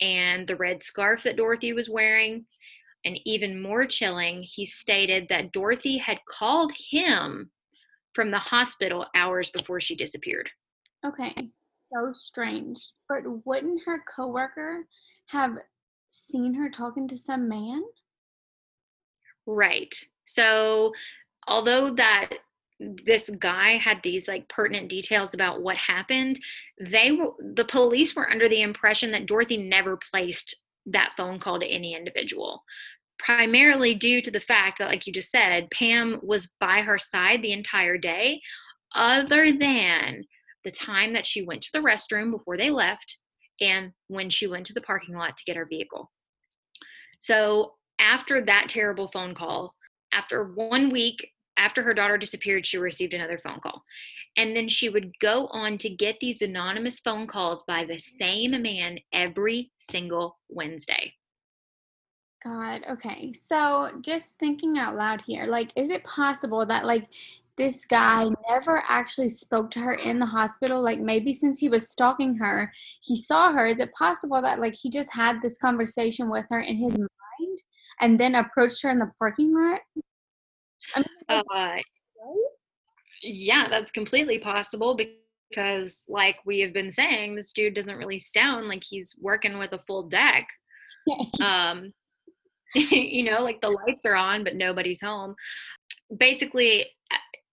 [0.00, 2.46] and the red scarf that Dorothy was wearing.
[3.04, 7.50] And even more chilling, he stated that Dorothy had called him
[8.14, 10.50] from the hospital hours before she disappeared.
[11.06, 11.32] Okay.
[11.92, 12.78] So strange.
[13.08, 14.86] But wouldn't her coworker
[15.28, 15.52] have
[16.08, 17.82] seen her talking to some man?
[19.46, 19.94] Right.
[20.26, 20.92] So,
[21.46, 22.30] although that
[22.80, 26.38] this guy had these like pertinent details about what happened,
[26.80, 30.54] they were the police were under the impression that Dorothy never placed
[30.92, 32.62] that phone call to any individual.
[33.18, 37.42] primarily due to the fact that, like you just said, Pam was by her side
[37.42, 38.40] the entire day,
[38.94, 40.22] other than
[40.64, 43.18] the time that she went to the restroom before they left
[43.60, 46.10] and when she went to the parking lot to get her vehicle.
[47.20, 49.74] So, after that terrible phone call,
[50.12, 51.28] after one week
[51.58, 53.84] after her daughter disappeared, she received another phone call.
[54.36, 58.62] And then she would go on to get these anonymous phone calls by the same
[58.62, 61.12] man every single Wednesday.
[62.44, 63.32] God, okay.
[63.32, 67.08] So just thinking out loud here, like, is it possible that, like,
[67.56, 70.80] this guy never actually spoke to her in the hospital?
[70.80, 73.66] Like, maybe since he was stalking her, he saw her.
[73.66, 77.58] Is it possible that, like, he just had this conversation with her in his mind
[78.00, 79.80] and then approached her in the parking lot?
[81.28, 81.76] Uh,
[83.22, 88.68] yeah, that's completely possible because, like we have been saying, this dude doesn't really sound
[88.68, 90.48] like he's working with a full deck.
[91.42, 91.92] um,
[92.74, 95.34] you know, like the lights are on, but nobody's home.
[96.16, 96.86] Basically,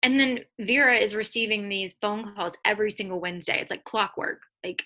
[0.03, 3.61] and then Vera is receiving these phone calls every single Wednesday.
[3.61, 4.43] It's like clockwork.
[4.65, 4.83] Like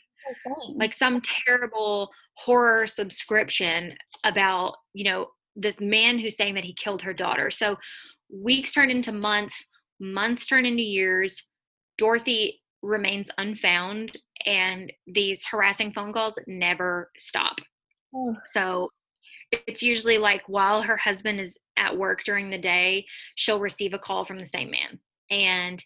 [0.74, 7.03] like some terrible horror subscription about, you know, this man who's saying that he killed
[7.03, 7.51] her daughter.
[7.51, 7.76] So
[8.43, 9.64] weeks turn into months,
[10.01, 11.47] months turn into years.
[11.99, 17.57] Dorothy remains unfound and these harassing phone calls never stop.
[18.14, 18.37] Oh.
[18.47, 18.91] So
[19.53, 23.07] it's usually like while her husband is at work during the day,
[23.37, 24.99] she'll receive a call from the same man.
[25.30, 25.85] And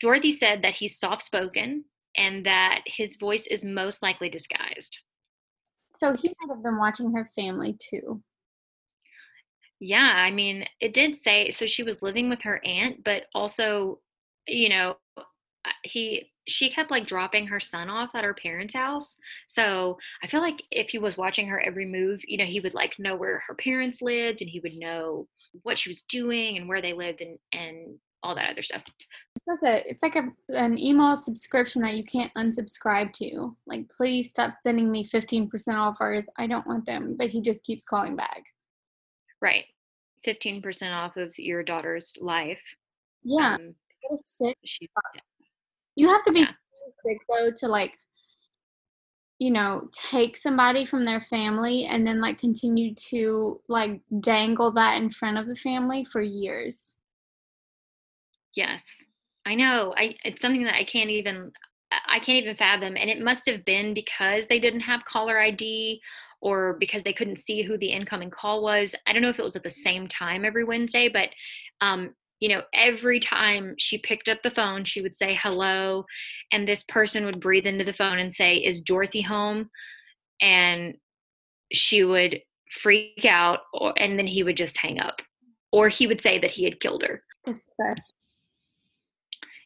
[0.00, 1.84] Dorothy said that he's soft spoken
[2.16, 4.98] and that his voice is most likely disguised.
[5.90, 8.22] So he might have been watching her family too.
[9.80, 14.00] Yeah, I mean, it did say so she was living with her aunt, but also,
[14.46, 14.96] you know,
[15.84, 19.16] he she kept like dropping her son off at her parents' house.
[19.48, 22.74] So I feel like if he was watching her every move, you know, he would
[22.74, 25.28] like know where her parents lived and he would know
[25.62, 28.82] what she was doing and where they lived and and all that other stuff.
[29.36, 33.56] It's like a it's like a an email subscription that you can't unsubscribe to.
[33.66, 36.26] Like, please stop sending me fifteen percent offers.
[36.38, 37.16] I don't want them.
[37.18, 38.42] But he just keeps calling back.
[39.40, 39.64] Right.
[40.26, 42.60] 15% off of your daughter's life.
[43.22, 43.54] Yeah.
[43.54, 43.74] Um,
[44.24, 44.56] sick.
[44.64, 44.88] She,
[45.96, 46.52] You have to be yeah.
[47.04, 47.98] sick though to like
[49.38, 55.00] you know, take somebody from their family and then like continue to like dangle that
[55.00, 56.96] in front of the family for years.
[58.54, 59.06] Yes.
[59.46, 59.94] I know.
[59.96, 61.52] I it's something that I can't even
[61.90, 66.00] I can't even fathom and it must have been because they didn't have caller ID
[66.40, 68.94] or because they couldn't see who the incoming call was.
[69.06, 71.30] I don't know if it was at the same time every Wednesday, but
[71.80, 76.04] um, you know, every time she picked up the phone, she would say hello,
[76.52, 79.70] and this person would breathe into the phone and say, "Is Dorothy home?"
[80.40, 80.94] And
[81.72, 85.20] she would freak out, or, and then he would just hang up,
[85.72, 87.22] or he would say that he had killed her.
[87.44, 88.14] Disgust.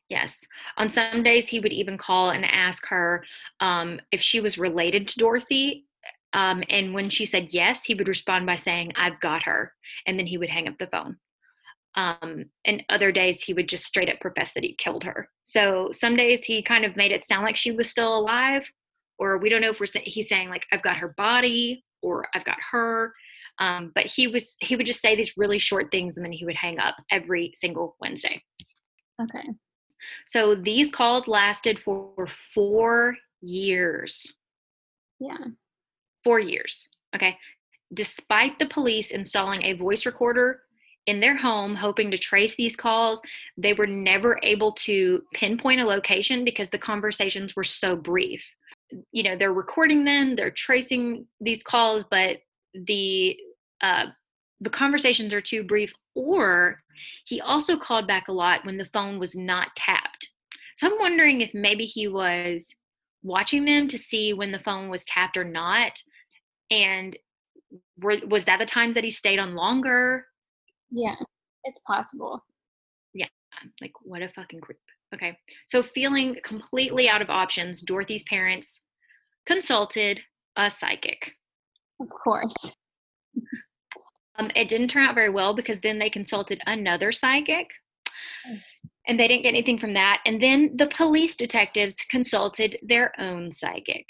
[0.08, 0.46] Yes.
[0.76, 3.24] On some days, he would even call and ask her
[3.60, 5.86] um, if she was related to Dorothy
[6.34, 9.72] um, and when she said yes, he would respond by saying, I've got her.
[10.06, 11.16] And then he would hang up the phone.
[11.94, 15.28] Um, and other days, he would just straight up profess that he killed her.
[15.44, 18.70] So some days he kind of made it sound like she was still alive,
[19.18, 22.44] or we don't know if we're he's saying like I've got her body or I've
[22.44, 23.12] got her.
[23.58, 26.46] Um, but he was he would just say these really short things and then he
[26.46, 28.42] would hang up every single Wednesday.
[29.22, 29.50] Okay.
[30.26, 34.26] So these calls lasted for four years.
[35.20, 35.36] Yeah
[36.24, 36.88] four years.
[37.14, 37.36] Okay.
[37.94, 40.60] Despite the police installing a voice recorder
[41.06, 43.20] in their home, hoping to trace these calls,
[43.56, 48.48] they were never able to pinpoint a location because the conversations were so brief.
[49.10, 52.38] You know, they're recording them, they're tracing these calls, but
[52.74, 53.36] the
[53.82, 54.06] uh,
[54.60, 55.92] the conversations are too brief.
[56.14, 56.82] Or
[57.24, 60.30] he also called back a lot when the phone was not tapped.
[60.76, 62.74] So I'm wondering if maybe he was
[63.22, 65.92] watching them to see when the phone was tapped or not
[66.70, 67.16] and
[68.00, 70.26] were, was that the times that he stayed on longer?
[70.90, 71.16] Yeah,
[71.64, 72.44] it's possible.
[73.14, 73.26] Yeah,
[73.80, 74.78] like what a fucking creep.
[75.14, 75.36] Okay,
[75.66, 78.82] so feeling completely out of options, Dorothy's parents
[79.46, 80.20] consulted
[80.56, 81.32] a psychic.
[82.00, 82.76] Of course.
[84.38, 87.70] Um, it didn't turn out very well because then they consulted another psychic
[88.48, 88.56] oh.
[89.06, 90.22] and they didn't get anything from that.
[90.24, 94.06] And then the police detectives consulted their own psychic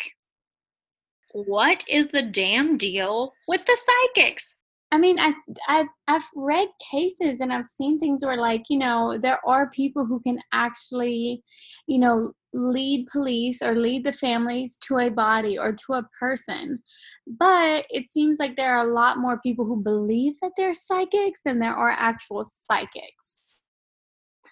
[1.32, 4.56] what is the damn deal with the psychics?
[4.92, 5.32] I mean, I,
[5.68, 10.04] I, I've read cases and I've seen things where, like, you know, there are people
[10.04, 11.42] who can actually,
[11.86, 16.82] you know, lead police or lead the families to a body or to a person.
[17.26, 21.40] But it seems like there are a lot more people who believe that they're psychics
[21.42, 23.54] than there are actual psychics.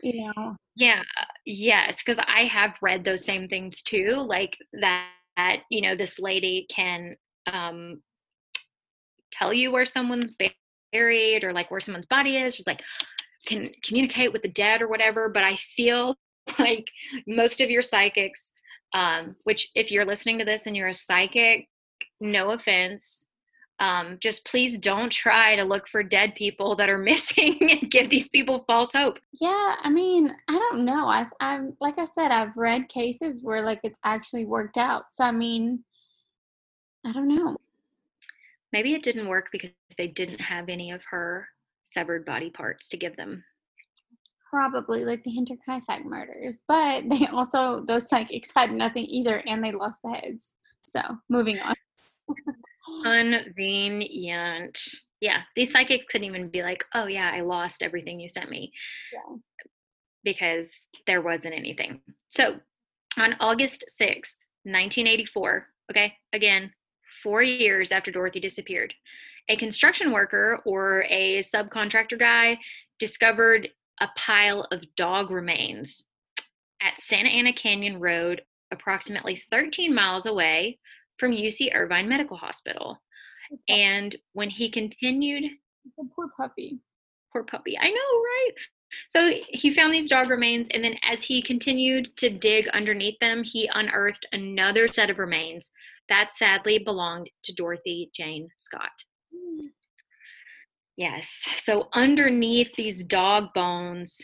[0.03, 0.57] You know?
[0.76, 5.11] Yeah, uh, yes, because I have read those same things too, like that,
[5.70, 7.16] you know, this lady can
[7.53, 8.03] um,
[9.30, 10.32] tell you where someone's
[10.93, 12.55] buried or like where someone's body is.
[12.55, 12.82] She's like,
[13.47, 15.28] can communicate with the dead or whatever.
[15.28, 16.16] But I feel
[16.59, 16.91] like
[17.26, 18.53] most of your psychics,
[18.93, 21.68] um, which if you're listening to this and you're a psychic,
[22.20, 23.26] no offense,
[23.81, 28.11] um, just please don't try to look for dead people that are missing and give
[28.11, 29.18] these people false hope.
[29.41, 31.07] Yeah, I mean, I don't know.
[31.07, 35.05] I've, I'm like I said, I've read cases where like it's actually worked out.
[35.12, 35.83] So I mean,
[37.07, 37.57] I don't know.
[38.72, 41.49] Maybe it didn't work because they didn't have any of her
[41.83, 43.43] severed body parts to give them.
[44.49, 49.72] Probably like the Hinterkaifeck murders, but they also those psychics had nothing either, and they
[49.72, 50.53] lost the heads.
[50.87, 51.01] So
[51.31, 51.74] moving on.
[53.03, 54.78] Convenient.
[55.22, 58.72] Yeah, these psychics couldn't even be like, "Oh yeah, I lost everything you sent me,"
[59.12, 59.37] Yeah.
[60.24, 60.72] because
[61.07, 62.01] there wasn't anything.
[62.31, 62.59] So,
[63.18, 65.66] on August sixth, nineteen eighty-four.
[65.91, 66.72] Okay, again,
[67.22, 68.95] four years after Dorothy disappeared,
[69.51, 72.59] a construction worker or a subcontractor guy
[72.99, 73.68] discovered
[74.01, 76.03] a pile of dog remains
[76.81, 80.78] at Santa Ana Canyon Road, approximately 13 miles away
[81.21, 82.99] from UC Irvine Medical Hospital.
[83.68, 85.45] And when he continued,
[86.14, 86.81] poor puppy.
[87.33, 88.51] poor puppy, I know, right?
[89.09, 93.45] So he found these dog remains, and then as he continued to dig underneath them,
[93.45, 95.71] he unearthed another set of remains
[96.09, 98.91] that sadly belonged to Dorothy Jane Scott.
[99.33, 99.68] Mm.
[100.97, 101.47] Yes.
[101.57, 104.21] So underneath these dog bones,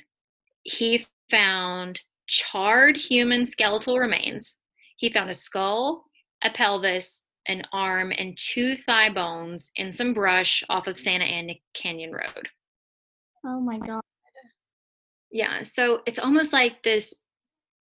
[0.65, 4.57] he found charred human skeletal remains.
[4.97, 6.06] He found a skull,
[6.43, 11.55] a pelvis, an arm, and two thigh bones in some brush off of Santa Ana
[11.75, 12.49] Canyon Road.
[13.45, 14.01] Oh my god.
[15.31, 15.63] Yeah.
[15.63, 17.15] So it's almost like this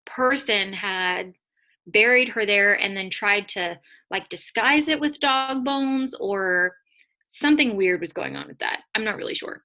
[0.05, 1.33] person had
[1.87, 3.79] buried her there and then tried to
[4.11, 6.75] like disguise it with dog bones or
[7.27, 8.81] something weird was going on with that.
[8.95, 9.63] I'm not really sure.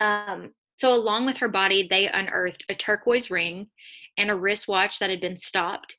[0.00, 3.68] Um, so, along with her body, they unearthed a turquoise ring
[4.18, 5.96] and a wristwatch that had been stopped.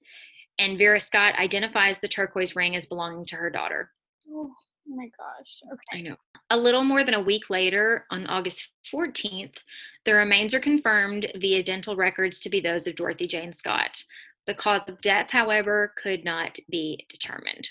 [0.57, 3.91] And Vera Scott identifies the turquoise ring as belonging to her daughter.
[4.31, 4.51] Oh
[4.87, 5.61] my gosh.
[5.71, 5.99] Okay.
[5.99, 6.15] I know.
[6.51, 9.57] A little more than a week later, on August 14th,
[10.05, 14.03] the remains are confirmed via dental records to be those of Dorothy Jane Scott.
[14.45, 17.67] The cause of death, however, could not be determined.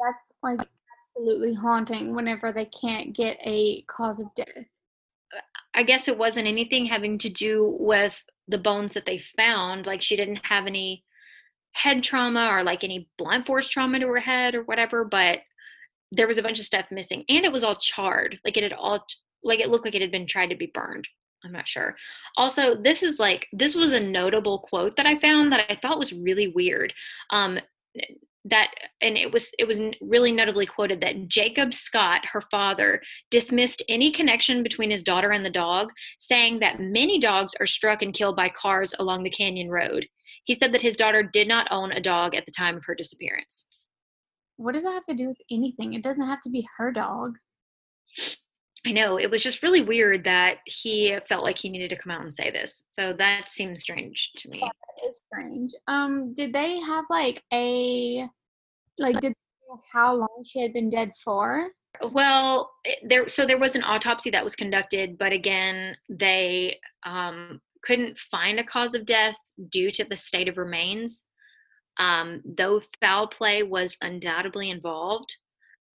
[0.00, 0.66] That's like
[1.16, 4.66] absolutely haunting whenever they can't get a cause of death.
[5.74, 9.86] I guess it wasn't anything having to do with the bones that they found.
[9.86, 11.04] Like she didn't have any
[11.74, 15.40] head trauma or like any blunt force trauma to her head or whatever, but
[16.12, 18.38] there was a bunch of stuff missing and it was all charred.
[18.44, 19.04] Like it had all,
[19.42, 21.06] like it looked like it had been tried to be burned.
[21.44, 21.94] I'm not sure.
[22.36, 25.98] Also, this is like, this was a notable quote that I found that I thought
[25.98, 26.92] was really weird.
[27.30, 27.58] Um,
[28.46, 28.68] that
[29.00, 33.00] and it was it was really notably quoted that Jacob Scott, her father,
[33.30, 38.02] dismissed any connection between his daughter and the dog, saying that many dogs are struck
[38.02, 40.06] and killed by cars along the canyon road.
[40.44, 42.94] He said that his daughter did not own a dog at the time of her
[42.94, 43.66] disappearance.
[44.56, 45.94] What does that have to do with anything?
[45.94, 47.36] It doesn't have to be her dog.
[48.86, 52.12] I know it was just really weird that he felt like he needed to come
[52.12, 52.84] out and say this.
[52.90, 54.60] So that seems strange to me.
[54.60, 55.72] That is strange.
[55.88, 58.28] Um, did they have like a
[58.98, 59.32] like did
[59.92, 61.68] how long she had been dead for?
[62.12, 62.70] Well,
[63.04, 68.58] there so there was an autopsy that was conducted, but again, they um, couldn't find
[68.58, 69.36] a cause of death
[69.70, 71.24] due to the state of remains.
[71.98, 75.36] Um, though foul play was undoubtedly involved,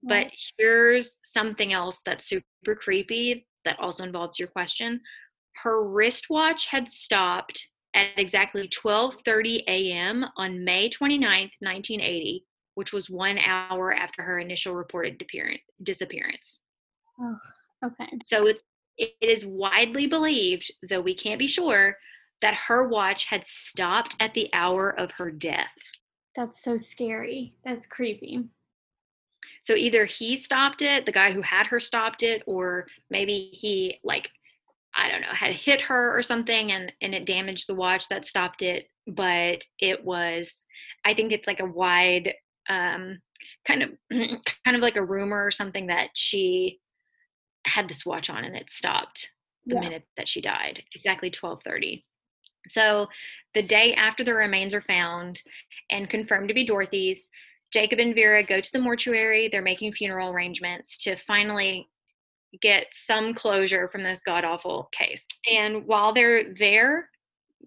[0.04, 0.28] but
[0.58, 5.02] here's something else that's super creepy that also involves your question.
[5.64, 10.26] Her wristwatch had stopped at exactly 12:30 a.m.
[10.38, 15.62] on May 29th, 1980, which was 1 hour after her initial reported disappearance.
[15.84, 16.62] disappearance.
[17.20, 17.38] Oh,
[17.86, 18.10] okay.
[18.24, 18.62] So it,
[19.00, 21.98] it is widely believed, though we can't be sure,
[22.42, 25.68] that her watch had stopped at the hour of her death.
[26.36, 27.56] That's so scary.
[27.66, 28.46] That's creepy.
[29.62, 34.00] So either he stopped it, the guy who had her stopped it, or maybe he
[34.04, 34.30] like
[34.96, 38.26] I don't know, had hit her or something and and it damaged the watch that
[38.26, 40.64] stopped it, but it was
[41.06, 42.34] I think it's like a wide
[42.70, 43.20] um
[43.68, 46.80] kind of kind of like a rumor or something that she
[47.70, 49.32] had this watch on and it stopped
[49.66, 49.82] the Yeah.
[49.82, 52.04] minute that she died, exactly 12:30.
[52.68, 53.08] So,
[53.54, 55.42] the day after the remains are found
[55.90, 57.30] and confirmed to be Dorothy's,
[57.72, 59.48] Jacob and Vera go to the mortuary.
[59.48, 61.90] They're making funeral arrangements to finally
[62.62, 65.28] get some closure from this god awful case.
[65.50, 67.10] And while they're there,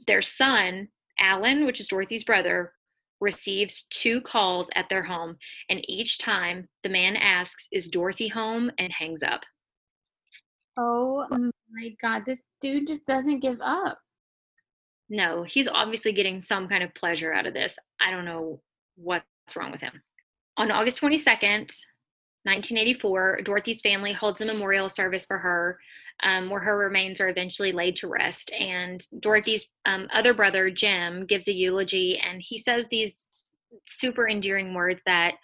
[0.06, 0.88] their son,
[1.18, 2.74] Alan, which is Dorothy's brother,
[3.20, 5.38] receives two calls at their home.
[5.68, 8.70] And each time the man asks, Is Dorothy home?
[8.78, 9.44] and hangs up.
[10.76, 11.26] Oh
[11.70, 13.98] my God, this dude just doesn't give up.
[15.08, 17.78] No, he's obviously getting some kind of pleasure out of this.
[18.00, 18.60] I don't know
[18.96, 20.02] what's wrong with him.
[20.56, 21.70] On August 22nd,
[22.44, 25.78] 1984, Dorothy's family holds a memorial service for her
[26.22, 28.50] um, where her remains are eventually laid to rest.
[28.52, 33.26] And Dorothy's um, other brother, Jim, gives a eulogy and he says these
[33.86, 35.34] super endearing words that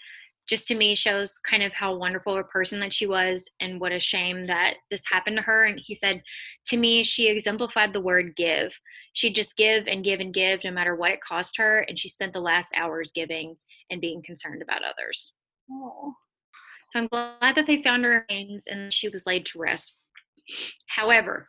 [0.49, 3.93] just to me shows kind of how wonderful a person that she was and what
[3.93, 5.65] a shame that this happened to her.
[5.65, 6.23] And he said
[6.69, 8.79] to me she exemplified the word give.
[9.13, 11.81] She'd just give and give and give no matter what it cost her.
[11.89, 13.57] And she spent the last hours giving
[13.91, 15.35] and being concerned about others.
[15.71, 16.15] Oh.
[16.91, 19.97] so i'm glad that they found her remains and she was laid to rest.
[20.87, 21.49] However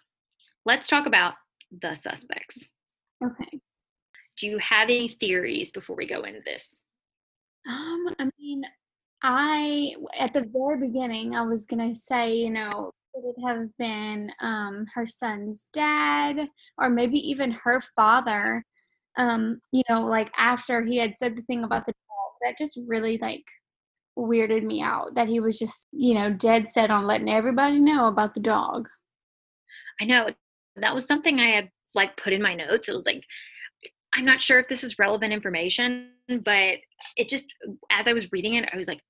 [0.66, 1.36] let's talk about
[1.82, 2.68] the suspects.
[3.26, 3.60] Okay.
[4.38, 6.82] do you have any theories before we go into this?
[7.68, 8.64] Um, I mean,
[9.24, 14.32] I at the very beginning I was gonna say, you know, could it have been
[14.42, 18.66] um her son's dad or maybe even her father?
[19.18, 22.80] Um, you know, like after he had said the thing about the dog, that just
[22.88, 23.44] really like
[24.18, 28.08] weirded me out that he was just, you know, dead set on letting everybody know
[28.08, 28.88] about the dog.
[30.02, 30.30] I know
[30.78, 32.90] that was something I had like put in my notes.
[32.90, 33.24] It was like,
[34.14, 36.12] I'm not sure if this is relevant information,
[36.44, 36.78] but
[37.16, 37.54] it just,
[37.92, 39.02] as I was reading it, I was like,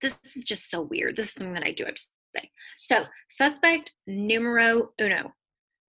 [0.00, 1.16] this is just so weird.
[1.16, 1.84] This is something that I do
[2.34, 2.50] say.
[2.80, 5.32] So, suspect numero uno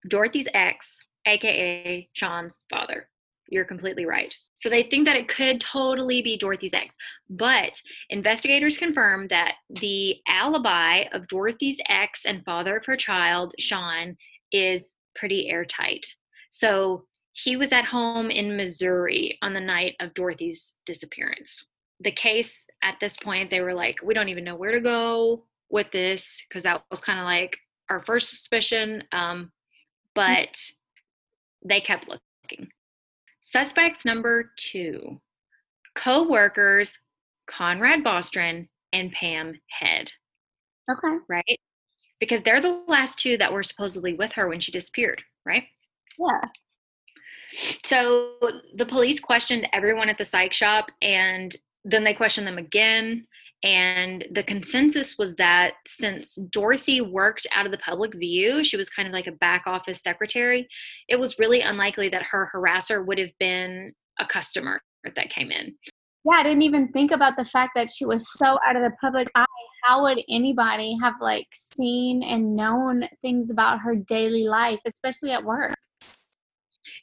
[0.09, 3.09] Dorothy's ex, AKA Sean's father.
[3.49, 4.35] You're completely right.
[4.55, 6.95] So, they think that it could totally be Dorothy's ex,
[7.29, 7.79] but
[8.09, 14.17] investigators confirm that the alibi of Dorothy's ex and father of her child, Sean,
[14.51, 16.05] is pretty airtight.
[16.49, 17.05] So
[17.43, 21.67] he was at home in Missouri on the night of Dorothy's disappearance.
[21.99, 25.45] The case at this point, they were like, we don't even know where to go
[25.69, 27.57] with this because that was kind of like
[27.89, 29.03] our first suspicion.
[29.11, 29.51] Um,
[30.15, 30.57] but
[31.63, 32.69] they kept looking.
[33.39, 35.21] Suspects number two
[35.95, 36.97] co workers
[37.45, 40.09] Conrad Bostron and Pam Head
[40.89, 41.17] Okay.
[41.29, 41.59] right?
[42.19, 45.65] Because they're the last two that were supposedly with her when she disappeared, right?
[46.17, 46.49] Yeah.
[47.85, 48.33] So
[48.75, 53.25] the police questioned everyone at the psych shop and then they questioned them again.
[53.63, 58.89] And the consensus was that since Dorothy worked out of the public view, she was
[58.89, 60.67] kind of like a back office secretary,
[61.09, 64.79] it was really unlikely that her harasser would have been a customer
[65.15, 65.75] that came in.
[66.23, 68.91] Yeah, I didn't even think about the fact that she was so out of the
[69.01, 69.45] public eye.
[69.83, 75.43] How would anybody have like seen and known things about her daily life, especially at
[75.43, 75.73] work?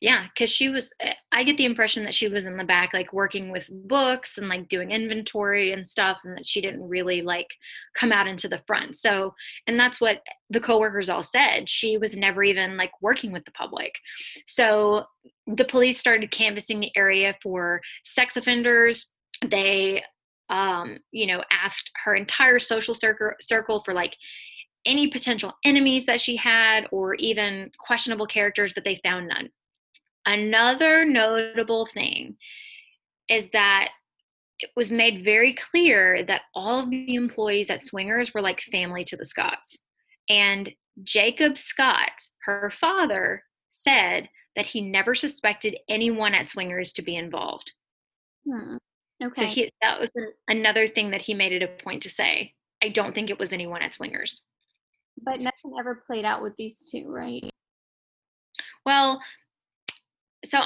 [0.01, 2.93] Yeah, because she was, eh, I get the impression that she was in the back,
[2.93, 7.23] like working with books and like doing inventory and stuff, and that she didn't really
[7.23, 7.49] like
[7.95, 8.97] come out into the front.
[8.97, 9.35] So,
[9.67, 10.21] and that's what
[10.51, 11.69] the coworkers all said.
[11.69, 13.95] She was never even like working with the public.
[14.47, 15.05] So
[15.47, 19.11] the police started canvassing the area for sex offenders.
[19.45, 20.03] They,
[20.51, 24.17] um, you know, asked her entire social circle, circle for like
[24.87, 29.51] any potential enemies that she had or even questionable characters, but they found none.
[30.27, 32.37] Another notable thing
[33.29, 33.91] is that
[34.61, 39.05] it was made very clear that all of the employees at Swingers were like family
[39.05, 39.79] to the Scotts.
[40.29, 40.73] And
[41.03, 42.13] Jacob Scott,
[42.45, 47.73] her father, said that he never suspected anyone at Swingers to be involved.
[48.49, 48.77] Hmm.
[49.23, 49.41] Okay.
[49.41, 50.11] So he, that was
[50.49, 52.55] another thing that he made it a point to say.
[52.83, 54.43] I don't think it was anyone at Swingers.
[55.23, 57.49] but nothing ever played out with these two, right?
[58.87, 59.21] Well,
[60.45, 60.63] so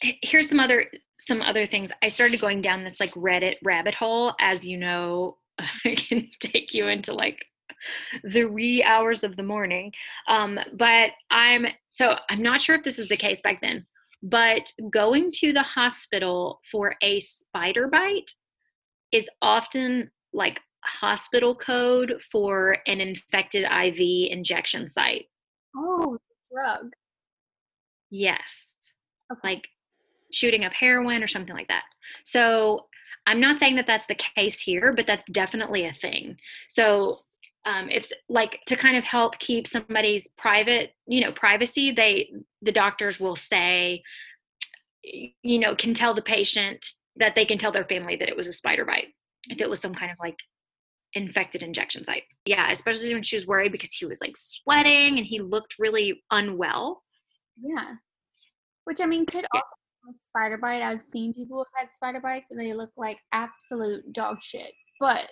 [0.00, 0.86] here's some other
[1.18, 1.92] some other things.
[2.02, 5.38] I started going down this like Reddit rabbit hole, as you know,
[5.82, 7.44] can take you into like
[8.24, 9.92] the wee hours of the morning.
[10.28, 13.86] Um, but I'm so I'm not sure if this is the case back then,
[14.22, 18.30] but going to the hospital for a spider bite
[19.12, 25.26] is often like hospital code for an infected IV injection site.
[25.76, 26.18] Oh,
[26.52, 26.92] drug.
[28.18, 28.76] Yes.
[29.32, 29.40] Okay.
[29.42, 29.68] Like
[30.32, 31.84] shooting up heroin or something like that.
[32.24, 32.86] So
[33.26, 36.36] I'm not saying that that's the case here, but that's definitely a thing.
[36.68, 37.18] So
[37.66, 42.30] um, if like to kind of help keep somebody's private you know privacy they
[42.62, 44.02] the doctors will say
[45.02, 46.86] you know can tell the patient
[47.16, 49.08] that they can tell their family that it was a spider bite
[49.48, 50.38] if it was some kind of like
[51.14, 55.26] infected injection site yeah especially when she was worried because he was like sweating and
[55.26, 57.02] he looked really unwell
[57.60, 57.94] yeah
[58.86, 59.60] which i mean could yeah.
[59.60, 59.66] also
[60.04, 63.18] be a spider bite i've seen people who had spider bites and they look like
[63.32, 65.28] absolute dog shit but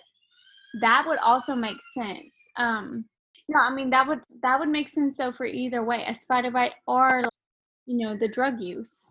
[0.81, 2.47] that would also make sense.
[2.57, 3.05] Um,
[3.47, 6.51] no, I mean that would that would make sense though for either way, a spider
[6.51, 7.23] bite or
[7.85, 9.03] you know the drug use.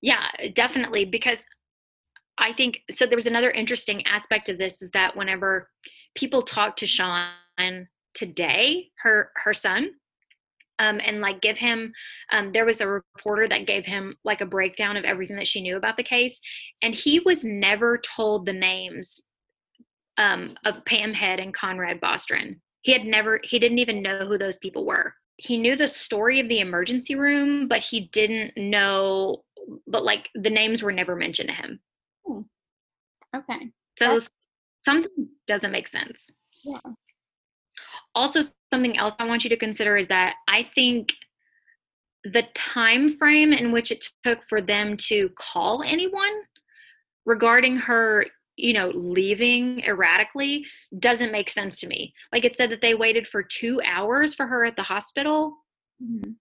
[0.00, 1.44] Yeah, definitely because
[2.38, 3.06] I think so.
[3.06, 5.68] There was another interesting aspect of this is that whenever
[6.14, 7.28] people talk to Sean
[8.14, 9.90] today, her her son,
[10.78, 11.92] um, and like give him
[12.32, 15.62] um, there was a reporter that gave him like a breakdown of everything that she
[15.62, 16.40] knew about the case
[16.82, 19.20] and he was never told the names
[20.18, 22.56] um, of Pam Head and Conrad Bostron.
[22.82, 25.14] He had never, he didn't even know who those people were.
[25.36, 29.42] He knew the story of the emergency room, but he didn't know,
[29.86, 31.80] but like the names were never mentioned to him.
[32.26, 32.40] Hmm.
[33.36, 33.70] Okay.
[33.98, 34.30] So That's-
[34.84, 36.30] something doesn't make sense.
[36.64, 36.78] Yeah.
[38.14, 38.42] Also,
[38.72, 41.14] something else I want you to consider is that I think
[42.24, 46.42] the time frame in which it took for them to call anyone
[47.26, 48.24] regarding her
[48.56, 50.66] you know, leaving erratically
[50.98, 52.14] doesn't make sense to me.
[52.32, 55.56] Like it said that they waited for two hours for her at the hospital.
[56.02, 56.32] Mm-hmm.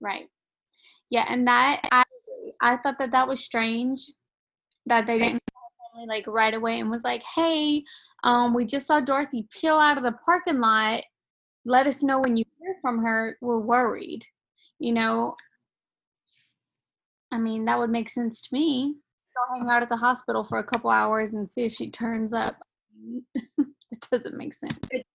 [0.00, 0.26] Right.
[1.10, 2.04] Yeah, and that I
[2.60, 4.10] I thought that that was strange
[4.86, 5.42] that they didn't
[6.06, 7.84] like right away and was like, "Hey,
[8.24, 11.02] um, we just saw Dorothy peel out of the parking lot.
[11.64, 13.38] Let us know when you hear from her.
[13.40, 14.24] We're worried."
[14.78, 15.36] You know.
[17.30, 18.96] I mean, that would make sense to me
[19.38, 22.32] go hang out at the hospital for a couple hours and see if she turns
[22.32, 22.56] up.
[23.58, 24.78] it doesn't make sense.
[24.90, 25.06] It,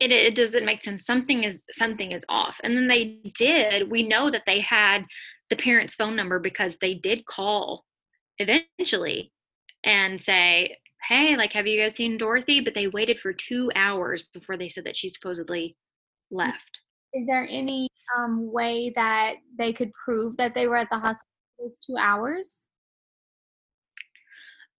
[0.00, 1.04] it, it doesn't make sense.
[1.06, 2.60] Something is something is off.
[2.62, 3.90] And then they did.
[3.90, 5.04] We know that they had
[5.50, 7.84] the parents' phone number because they did call
[8.38, 9.32] eventually
[9.84, 10.76] and say,
[11.08, 14.68] "Hey, like, have you guys seen Dorothy?" But they waited for two hours before they
[14.68, 15.76] said that she supposedly
[16.30, 16.80] left.
[17.12, 21.30] Is there any um, way that they could prove that they were at the hospital
[21.58, 22.64] those two hours?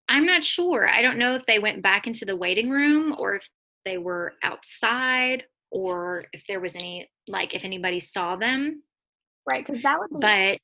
[0.08, 0.88] I'm not sure.
[0.88, 3.48] I don't know if they went back into the waiting room or if
[3.84, 8.82] they were outside or if there was any like if anybody saw them.
[9.48, 10.58] Right, because that would be but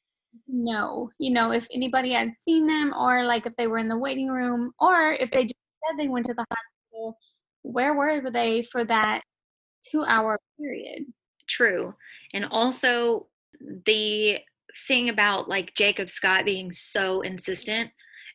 [0.47, 3.97] no, you know, if anybody had seen them or like if they were in the
[3.97, 5.55] waiting room or if they just
[5.87, 7.19] said they went to the hospital,
[7.63, 9.23] where were they for that
[9.91, 11.05] two hour period?
[11.49, 11.95] True.
[12.35, 13.27] And also
[13.87, 14.39] the
[14.87, 17.91] thing about like Jacob Scott being so insistent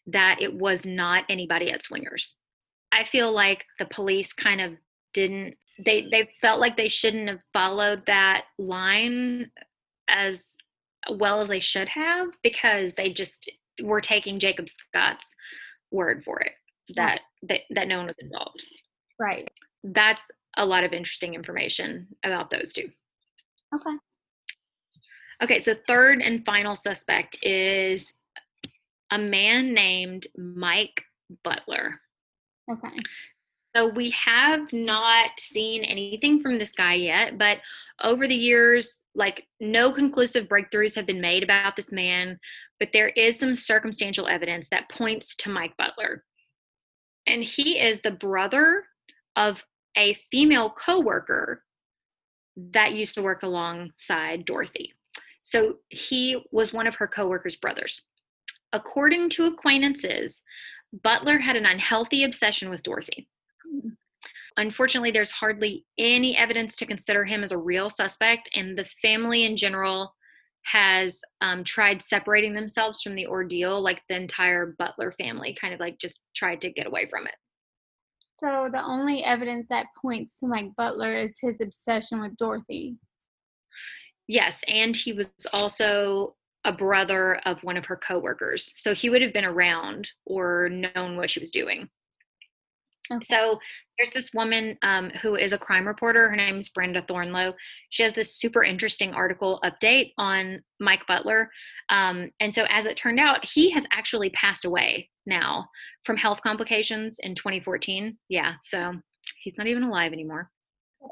[0.07, 2.37] that it was not anybody at swingers
[2.91, 4.73] i feel like the police kind of
[5.13, 9.51] didn't they they felt like they shouldn't have followed that line
[10.09, 10.57] as
[11.09, 13.49] well as they should have because they just
[13.81, 15.33] were taking jacob scott's
[15.91, 16.51] word for it
[16.95, 18.63] that that, that no one was involved.
[19.19, 19.49] Right.
[19.83, 22.89] That's a lot of interesting information about those two.
[23.73, 23.97] Okay.
[25.43, 28.13] Okay so third and final suspect is
[29.11, 31.03] a man named Mike
[31.43, 31.99] Butler.
[32.71, 32.95] Okay.
[33.77, 37.59] So we have not seen anything from this guy yet, but
[38.01, 42.39] over the years, like no conclusive breakthroughs have been made about this man,
[42.79, 46.23] but there is some circumstantial evidence that points to Mike Butler.
[47.27, 48.85] And he is the brother
[49.35, 49.63] of
[49.95, 51.63] a female coworker
[52.55, 54.93] that used to work alongside Dorothy.
[55.43, 58.01] So he was one of her coworkers' brothers.
[58.73, 60.41] According to acquaintances,
[61.03, 63.27] Butler had an unhealthy obsession with Dorothy.
[64.57, 69.45] Unfortunately, there's hardly any evidence to consider him as a real suspect, and the family
[69.45, 70.13] in general
[70.63, 75.79] has um, tried separating themselves from the ordeal, like the entire Butler family kind of
[75.79, 77.35] like just tried to get away from it.
[78.39, 82.97] So the only evidence that points to Mike Butler is his obsession with Dorothy.
[84.27, 88.73] Yes, and he was also a brother of one of her coworkers.
[88.75, 91.89] So he would have been around or known what she was doing.
[93.11, 93.23] Okay.
[93.23, 93.59] So
[93.97, 96.29] there's this woman um, who is a crime reporter.
[96.29, 97.53] Her name is Brenda Thornlow.
[97.89, 101.49] She has this super interesting article update on Mike Butler.
[101.89, 105.67] Um, and so, as it turned out, he has actually passed away now
[106.03, 108.17] from health complications in 2014.
[108.29, 108.93] Yeah, so
[109.41, 110.49] he's not even alive anymore.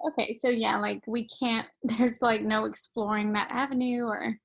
[0.09, 4.35] Okay, so yeah, like we can't, there's like no exploring that avenue or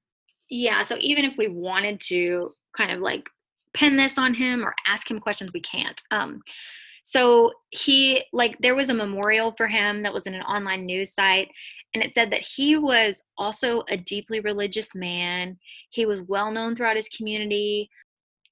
[0.51, 3.29] yeah so even if we wanted to kind of like
[3.73, 6.41] pin this on him or ask him questions we can't um
[7.03, 11.15] So he, like, there was a memorial for him that was in an online news
[11.15, 11.49] site,
[11.95, 15.59] and it said that he was also a deeply religious man.
[15.91, 17.91] He was well known throughout his community.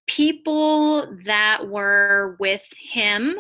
[0.07, 3.37] People that were with him,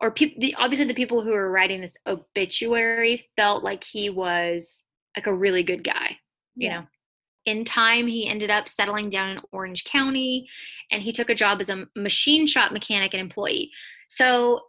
[0.00, 4.82] or people, the, obviously the people who were writing this obituary felt like he was
[5.16, 6.16] like a really good guy,
[6.56, 6.80] you yeah.
[6.80, 6.86] know
[7.46, 10.48] in time, he ended up settling down in Orange County
[10.90, 13.70] and he took a job as a machine shop mechanic and employee.
[14.08, 14.60] So,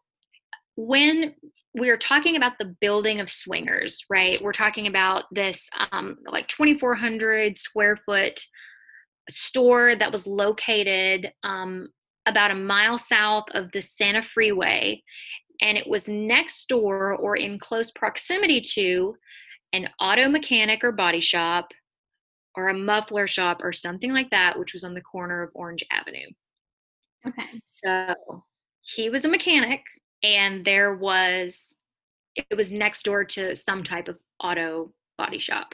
[0.77, 1.33] when
[1.75, 4.41] we're talking about the building of swingers, right?
[4.41, 8.39] We're talking about this um, like 2,400 square foot
[9.29, 11.89] store that was located um,
[12.25, 15.03] about a mile south of the Santa Freeway.
[15.61, 19.15] And it was next door or in close proximity to
[19.73, 21.71] an auto mechanic or body shop,
[22.55, 25.83] or a muffler shop or something like that, which was on the corner of Orange
[25.91, 26.27] Avenue.
[27.27, 27.61] Okay.
[27.65, 28.15] So
[28.81, 29.81] he was a mechanic,
[30.23, 31.75] and there was,
[32.35, 35.73] it was next door to some type of auto body shop.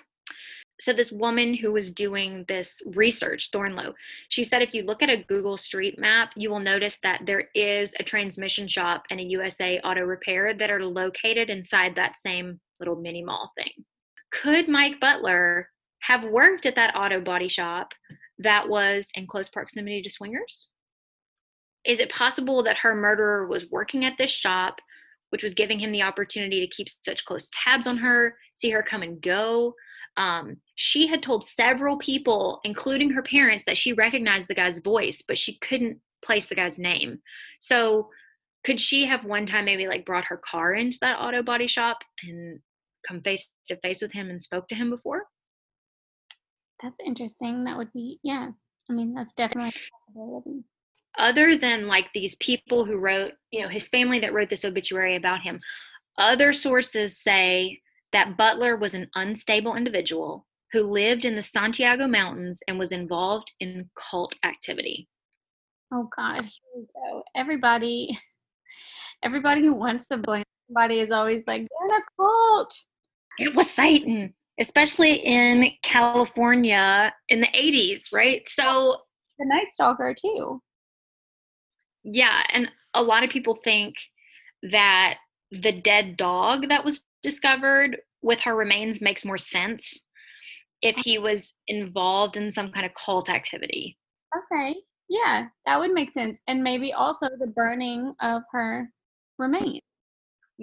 [0.80, 3.94] So this woman who was doing this research, Thornlow,
[4.30, 7.50] she said if you look at a Google Street Map, you will notice that there
[7.54, 12.60] is a transmission shop and a USA Auto Repair that are located inside that same
[12.80, 13.86] little mini mall thing.
[14.32, 15.70] Could Mike Butler
[16.02, 17.94] have worked at that auto body shop
[18.40, 20.70] that was in close proximity to swingers?
[21.86, 24.80] Is it possible that her murderer was working at this shop,
[25.30, 28.84] which was giving him the opportunity to keep such close tabs on her, see her
[28.84, 29.74] come and go?
[30.18, 35.24] Um, she had told several people, including her parents, that she recognized the guy's voice,
[35.26, 37.20] but she couldn't place the guy's name.
[37.60, 38.10] So,
[38.64, 41.98] could she have one time maybe like brought her car into that auto body shop
[42.24, 42.60] and
[43.08, 45.24] come face to face with him and spoke to him before?
[46.82, 47.64] That's interesting.
[47.64, 48.50] That would be, yeah.
[48.90, 50.64] I mean, that's definitely a possibility.
[51.18, 55.16] Other than like these people who wrote, you know, his family that wrote this obituary
[55.16, 55.60] about him,
[56.18, 57.80] other sources say
[58.14, 63.52] that Butler was an unstable individual who lived in the Santiago Mountains and was involved
[63.60, 65.08] in cult activity.
[65.94, 67.24] Oh God, here we go.
[67.36, 68.18] Everybody,
[69.24, 72.74] everybody who wants to blame somebody is always like, in a cult.
[73.38, 78.44] It was Satan especially in California in the 80s, right?
[78.48, 78.96] So
[79.40, 80.62] the Night Stalker too.
[82.04, 83.96] Yeah, and a lot of people think
[84.72, 85.16] that
[85.52, 90.06] the dead dog that was discovered with her remains makes more sense
[90.82, 93.98] if he was involved in some kind of cult activity.
[94.36, 94.76] Okay.
[95.10, 96.40] Yeah, that would make sense.
[96.48, 98.90] And maybe also the burning of her
[99.38, 99.82] remains.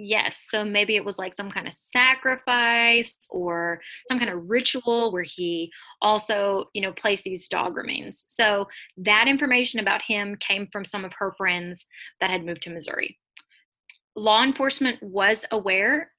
[0.01, 0.45] Yes.
[0.49, 5.25] So maybe it was like some kind of sacrifice or some kind of ritual where
[5.27, 5.69] he
[6.01, 8.23] also, you know, placed these dog remains.
[8.29, 11.85] So that information about him came from some of her friends
[12.21, 13.19] that had moved to Missouri.
[14.15, 16.11] Law enforcement was aware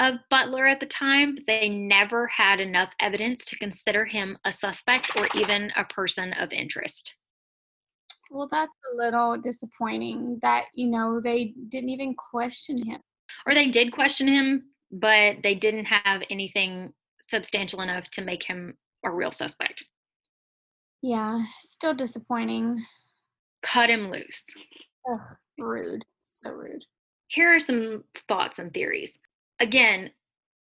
[0.00, 5.16] of Butler at the time, they never had enough evidence to consider him a suspect
[5.16, 7.14] or even a person of interest.
[8.32, 12.98] Well, that's a little disappointing that, you know, they didn't even question him
[13.46, 16.92] or they did question him, but they didn't have anything
[17.28, 18.74] substantial enough to make him
[19.04, 19.84] a real suspect.
[21.02, 22.84] Yeah, still disappointing.
[23.62, 24.44] Cut him loose.
[25.10, 26.04] Ugh, rude.
[26.24, 26.84] So rude.
[27.28, 29.18] Here are some thoughts and theories.
[29.60, 30.10] Again,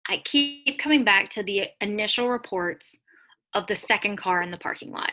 [0.10, 2.98] I keep coming back to the initial reports
[3.54, 5.12] of the second car in the parking lot.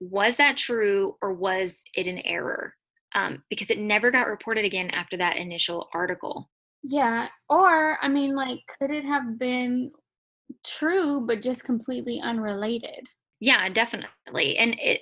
[0.00, 2.74] Was that true or was it an error?
[3.14, 6.50] Um, because it never got reported again after that initial article.
[6.86, 7.28] Yeah.
[7.48, 9.90] Or, I mean, like, could it have been
[10.64, 13.08] true, but just completely unrelated?
[13.40, 14.58] Yeah, definitely.
[14.58, 15.00] And it,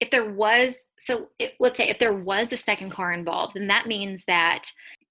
[0.00, 3.66] if there was, so it, let's say if there was a second car involved, then
[3.66, 4.62] that means that,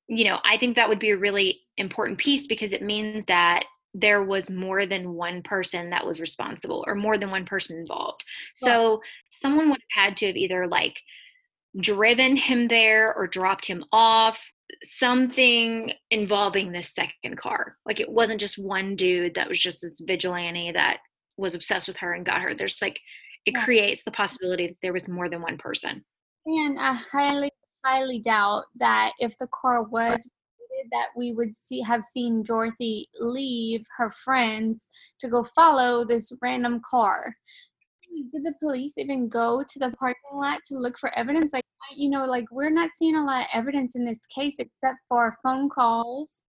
[0.07, 3.65] you know, I think that would be a really important piece because it means that
[3.93, 8.23] there was more than one person that was responsible or more than one person involved.
[8.55, 11.01] So someone would have had to have either like
[11.79, 14.51] driven him there or dropped him off
[14.83, 17.77] something involving this second car.
[17.85, 20.97] Like it wasn't just one dude that was just this vigilante that
[21.37, 22.53] was obsessed with her and got her.
[22.53, 22.99] There's like
[23.45, 23.63] it yeah.
[23.63, 26.03] creates the possibility that there was more than one person.
[26.45, 27.51] And i highly
[27.85, 30.27] highly doubt that if the car was
[30.91, 34.87] that we would see have seen Dorothy leave her friends
[35.19, 37.35] to go follow this random car
[38.31, 41.53] did the police even go to the parking lot to look for evidence?
[41.53, 41.63] Like,
[41.95, 45.35] you know, like we're not seeing a lot of evidence in this case except for
[45.43, 46.41] phone calls,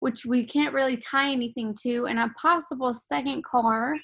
[0.00, 3.96] which we can't really tie anything to, and a possible second car.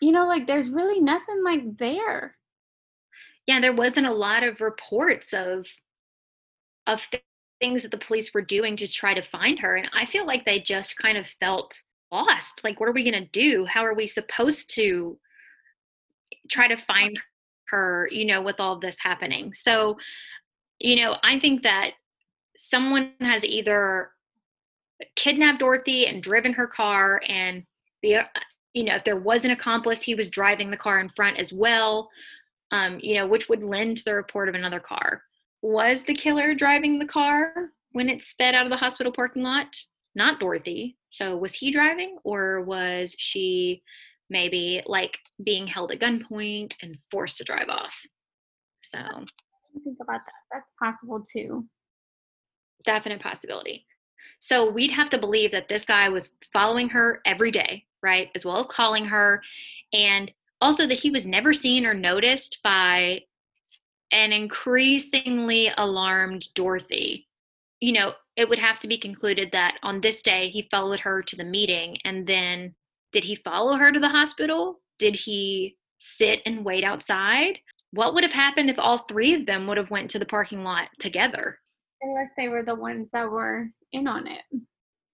[0.00, 2.36] You know, like there's really nothing like there.
[3.46, 5.66] Yeah, there wasn't a lot of reports of
[6.86, 7.22] of th-
[7.60, 9.76] things that the police were doing to try to find her.
[9.76, 11.80] And I feel like they just kind of felt
[12.12, 12.62] lost.
[12.64, 13.64] Like, what are we going to do?
[13.64, 15.18] How are we supposed to
[16.48, 17.18] try to find
[17.68, 19.52] her, you know, with all this happening?
[19.54, 19.96] So,
[20.78, 21.92] you know, I think that
[22.56, 24.10] someone has either
[25.14, 27.64] kidnapped Dorothy and driven her car and
[28.02, 28.20] the
[28.72, 31.52] you know if there was an accomplice he was driving the car in front as
[31.52, 32.08] well
[32.70, 35.22] um you know which would lend to the report of another car.
[35.62, 39.74] Was the killer driving the car when it sped out of the hospital parking lot?
[40.14, 40.96] Not Dorothy.
[41.10, 43.82] So was he driving or was she
[44.30, 48.00] maybe like being held at gunpoint and forced to drive off
[48.82, 48.98] so
[49.84, 51.64] think about that that's possible too
[52.84, 53.86] definite possibility
[54.40, 58.30] so we'd have to believe that this guy was following her every day, right?
[58.34, 59.42] As well as calling her.
[59.92, 63.22] And also that he was never seen or noticed by
[64.12, 67.28] an increasingly alarmed Dorothy.
[67.80, 71.22] You know, it would have to be concluded that on this day he followed her
[71.22, 72.74] to the meeting and then
[73.16, 74.82] did he follow her to the hospital?
[74.98, 77.58] Did he sit and wait outside?
[77.92, 80.62] What would have happened if all three of them would have went to the parking
[80.62, 81.58] lot together?
[82.02, 84.42] Unless they were the ones that were in on it.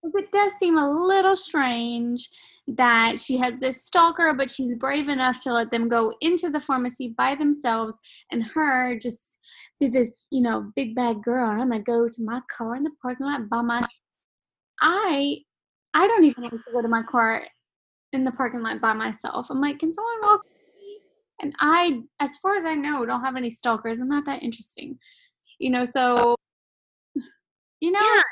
[0.03, 2.29] It does seem a little strange
[2.67, 6.59] that she has this stalker, but she's brave enough to let them go into the
[6.59, 7.97] pharmacy by themselves,
[8.33, 9.37] and her just
[9.79, 11.49] be this, you know, big bad girl.
[11.49, 13.93] I'm gonna go to my car in the parking lot by myself.
[14.81, 15.37] I,
[15.95, 17.45] I don't even want to go to my car
[18.13, 19.49] in the parking lot by myself.
[19.51, 20.41] I'm like, can someone walk?
[20.45, 20.99] Me?
[21.41, 24.01] And I, as far as I know, don't have any stalkers.
[24.01, 24.99] I'm not that interesting,
[25.59, 25.85] you know.
[25.85, 26.37] So,
[27.81, 28.23] you know, yeah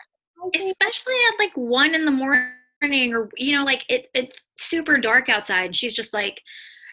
[0.55, 5.29] especially at like one in the morning or you know like it, it's super dark
[5.29, 6.43] outside she's just like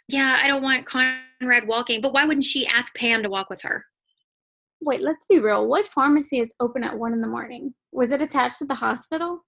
[0.08, 3.62] yeah i don't want conrad walking but why wouldn't she ask pam to walk with
[3.62, 3.86] her
[4.82, 8.22] wait let's be real what pharmacy is open at one in the morning was it
[8.22, 9.46] attached to the hospital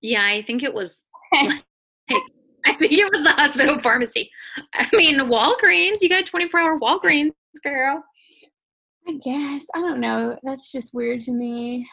[0.00, 1.06] yeah i think it was
[2.10, 2.22] like,
[2.66, 4.30] i think it was the hospital pharmacy
[4.74, 7.32] i mean walgreens you got 24 hour walgreens
[7.62, 8.02] girl
[9.08, 11.86] i guess i don't know that's just weird to me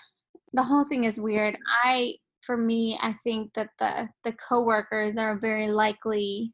[0.53, 1.57] the whole thing is weird.
[1.84, 6.53] I for me, I think that the the coworkers are a very likely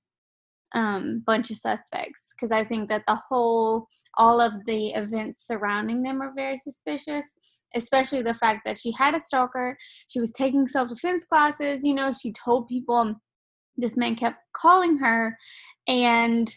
[0.76, 3.88] um, bunch of suspects because I think that the whole
[4.18, 7.26] all of the events surrounding them are very suspicious.
[7.76, 11.84] Especially the fact that she had a stalker, she was taking self defense classes.
[11.84, 13.16] You know, she told people
[13.80, 15.38] this man kept calling her,
[15.88, 16.52] and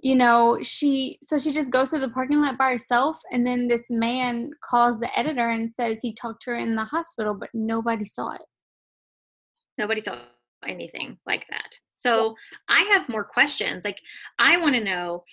[0.00, 3.66] you know, she so she just goes to the parking lot by herself and then
[3.66, 7.50] this man calls the editor and says he talked to her in the hospital, but
[7.52, 8.42] nobody saw it.
[9.76, 10.18] Nobody saw
[10.66, 11.68] anything like that.
[11.96, 12.36] So
[12.68, 13.84] I have more questions.
[13.84, 13.98] Like
[14.38, 15.24] I want to know,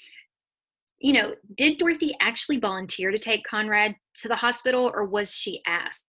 [1.00, 5.62] you know, did Dorothy actually volunteer to take Conrad to the hospital or was she
[5.68, 6.02] asked?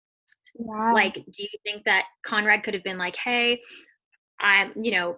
[0.58, 0.94] Yeah.
[0.94, 3.62] Like, do you think that Conrad could have been like, hey,
[4.40, 5.18] I'm, you know,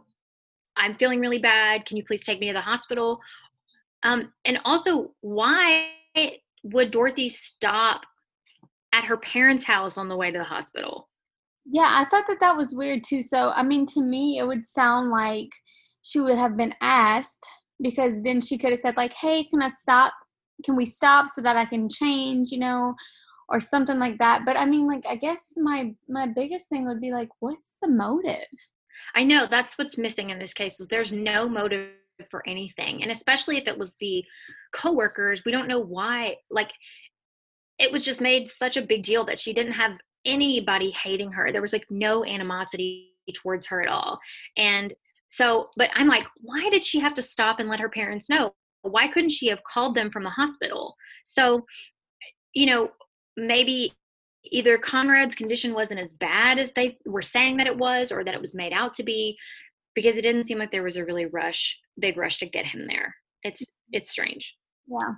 [0.75, 1.85] I'm feeling really bad.
[1.85, 3.19] Can you please take me to the hospital?
[4.03, 5.91] Um, and also, why
[6.63, 8.05] would Dorothy stop
[8.93, 11.09] at her parents' house on the way to the hospital?
[11.65, 13.21] Yeah, I thought that that was weird too.
[13.21, 15.49] So, I mean, to me, it would sound like
[16.01, 17.45] she would have been asked
[17.81, 20.13] because then she could have said, like, hey, can I stop?
[20.63, 22.95] Can we stop so that I can change, you know,
[23.49, 24.43] or something like that.
[24.45, 27.87] But I mean, like, I guess my my biggest thing would be like, what's the
[27.87, 28.47] motive?
[29.15, 31.89] I know that's what's missing in this case is there's no motive
[32.29, 33.03] for anything.
[33.03, 34.23] And especially if it was the
[34.73, 36.71] coworkers, we don't know why like
[37.79, 39.91] it was just made such a big deal that she didn't have
[40.25, 41.51] anybody hating her.
[41.51, 44.19] There was like no animosity towards her at all.
[44.57, 44.93] And
[45.29, 48.53] so, but I'm like, why did she have to stop and let her parents know?
[48.81, 50.95] Why couldn't she have called them from the hospital?
[51.23, 51.65] So,
[52.53, 52.91] you know,
[53.35, 53.93] maybe
[54.51, 58.33] either Conrad's condition wasn't as bad as they were saying that it was or that
[58.33, 59.37] it was made out to be
[59.95, 62.85] because it didn't seem like there was a really rush big rush to get him
[62.87, 63.15] there.
[63.43, 64.55] It's it's strange.
[64.87, 65.15] Yeah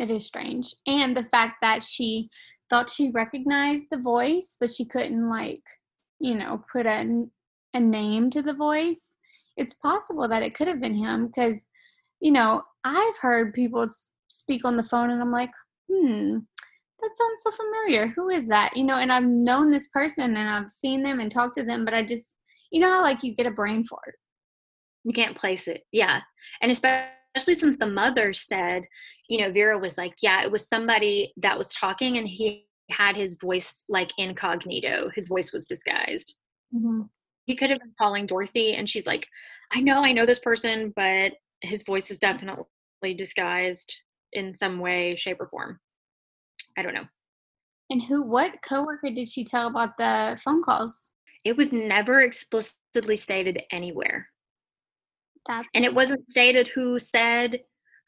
[0.00, 0.74] it is strange.
[0.86, 2.30] And the fact that she
[2.70, 5.62] thought she recognized the voice but she couldn't like
[6.20, 7.26] you know put a,
[7.74, 9.16] a name to the voice
[9.56, 11.66] it's possible that it could have been him because
[12.20, 13.88] you know i've heard people
[14.28, 15.50] speak on the phone and i'm like
[15.92, 16.38] hmm
[17.00, 18.08] that sounds so familiar.
[18.16, 18.76] Who is that?
[18.76, 21.84] You know, and I've known this person and I've seen them and talked to them,
[21.84, 22.36] but I just,
[22.70, 24.16] you know how like you get a brain fart.
[25.04, 25.82] You can't place it.
[25.92, 26.20] Yeah.
[26.60, 28.84] And especially since the mother said,
[29.28, 33.16] you know, Vera was like, yeah, it was somebody that was talking and he had
[33.16, 35.10] his voice like incognito.
[35.14, 36.34] His voice was disguised.
[36.74, 37.02] Mm-hmm.
[37.46, 39.26] He could have been calling Dorothy and she's like,
[39.72, 41.32] I know, I know this person, but
[41.62, 42.66] his voice is definitely
[43.16, 44.00] disguised
[44.32, 45.78] in some way, shape, or form.
[46.76, 47.06] I don't know.
[47.90, 51.10] And who, what coworker did she tell about the phone calls?
[51.44, 54.28] It was never explicitly stated anywhere.
[55.48, 57.60] That And it wasn't stated who said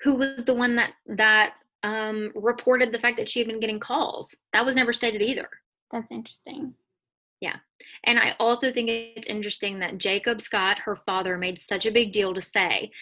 [0.02, 3.80] who was the one that that um, reported the fact that she had been getting
[3.80, 4.36] calls.
[4.52, 5.48] That was never stated either.
[5.90, 6.74] that's interesting.
[7.40, 7.56] Yeah.
[8.04, 12.12] And I also think it's interesting that Jacob Scott, her father, made such a big
[12.12, 12.92] deal to say,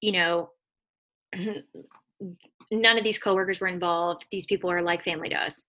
[0.00, 0.50] you know,
[2.70, 4.26] none of these coworkers were involved.
[4.30, 5.64] These people are like family to us.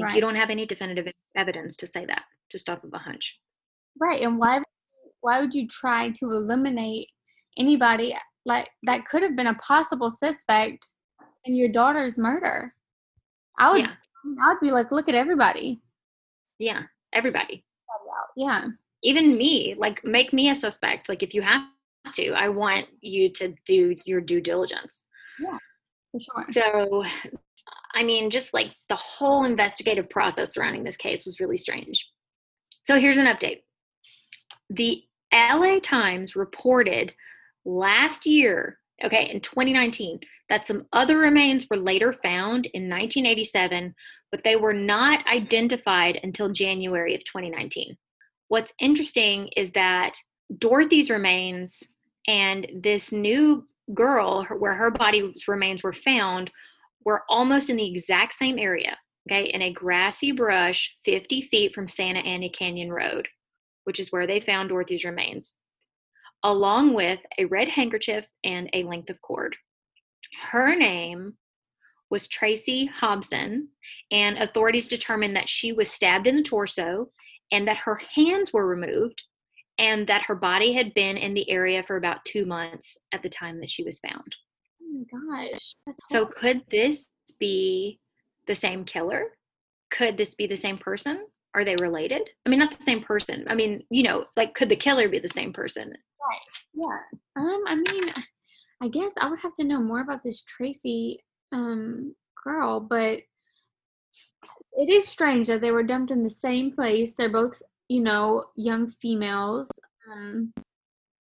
[0.00, 0.14] Right.
[0.14, 2.22] You don't have any definitive evidence to say that,
[2.52, 3.38] just off of a hunch.
[4.00, 4.22] Right.
[4.22, 4.60] And why
[5.20, 7.08] why would you try to eliminate
[7.58, 10.86] anybody uh, like that could have been a possible suspect
[11.44, 12.74] in your daughter's murder?
[13.58, 13.94] I would Yeah,
[14.44, 15.80] I would be like, look at everybody.
[16.60, 16.82] yeah,
[17.12, 17.64] everybody,
[18.36, 18.66] Yeah.
[19.02, 19.74] even me.
[19.76, 21.08] Like, make me a suspect.
[21.08, 21.62] Like, if you have
[22.14, 25.02] to, I want you to do your due diligence.
[25.38, 25.58] For
[26.20, 26.46] sure.
[26.50, 27.04] So,
[27.94, 32.08] I mean, just like the whole investigative process surrounding this case was really strange.
[32.84, 33.62] So, here's an update.
[34.70, 35.02] The
[35.32, 37.14] LA Times reported
[37.64, 43.94] last year, okay, in 2019, that some other remains were later found in 1987,
[44.30, 47.96] but they were not identified until January of 2019.
[48.48, 50.14] What's interesting is that
[50.56, 51.82] Dorothy's remains
[52.26, 56.50] and this new girl, her- where her body's remains were found,
[57.04, 58.98] were almost in the exact same area,
[59.30, 63.28] okay, in a grassy brush 50 feet from Santa Ana Canyon Road,
[63.84, 65.54] which is where they found Dorothy's remains,
[66.42, 69.56] along with a red handkerchief and a length of cord.
[70.40, 71.38] Her name
[72.10, 73.68] was Tracy Hobson,
[74.10, 77.10] and authorities determined that she was stabbed in the torso
[77.52, 79.22] and that her hands were removed
[79.78, 83.28] and that her body had been in the area for about two months at the
[83.28, 84.34] time that she was found.
[84.82, 85.72] Oh my gosh.
[86.06, 87.08] So, could this
[87.38, 88.00] be
[88.46, 89.26] the same killer?
[89.90, 91.26] Could this be the same person?
[91.54, 92.28] Are they related?
[92.44, 93.44] I mean, not the same person.
[93.48, 95.88] I mean, you know, like, could the killer be the same person?
[95.88, 96.40] Right.
[96.74, 97.42] Yeah.
[97.42, 98.12] Um, I mean,
[98.82, 101.20] I guess I would have to know more about this Tracy
[101.52, 102.14] um
[102.44, 103.20] girl, but
[104.74, 107.14] it is strange that they were dumped in the same place.
[107.14, 109.70] They're both, you know, young females.
[110.12, 110.52] Um,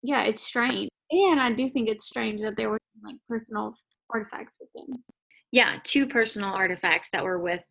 [0.03, 3.73] yeah, it's strange, and I do think it's strange that there were like personal
[4.11, 5.03] artifacts with them.
[5.51, 7.61] Yeah, two personal artifacts that were with,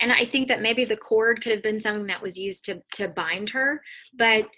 [0.00, 2.82] and I think that maybe the cord could have been something that was used to
[2.94, 3.82] to bind her,
[4.18, 4.48] but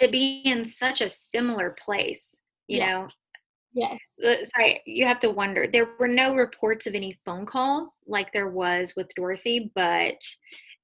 [0.00, 2.34] to be in such a similar place,
[2.66, 2.92] you Yeah.
[3.02, 3.08] know,
[3.74, 3.98] Yes.
[4.56, 5.66] sorry, you have to wonder.
[5.66, 10.16] There were no reports of any phone calls like there was with Dorothy, but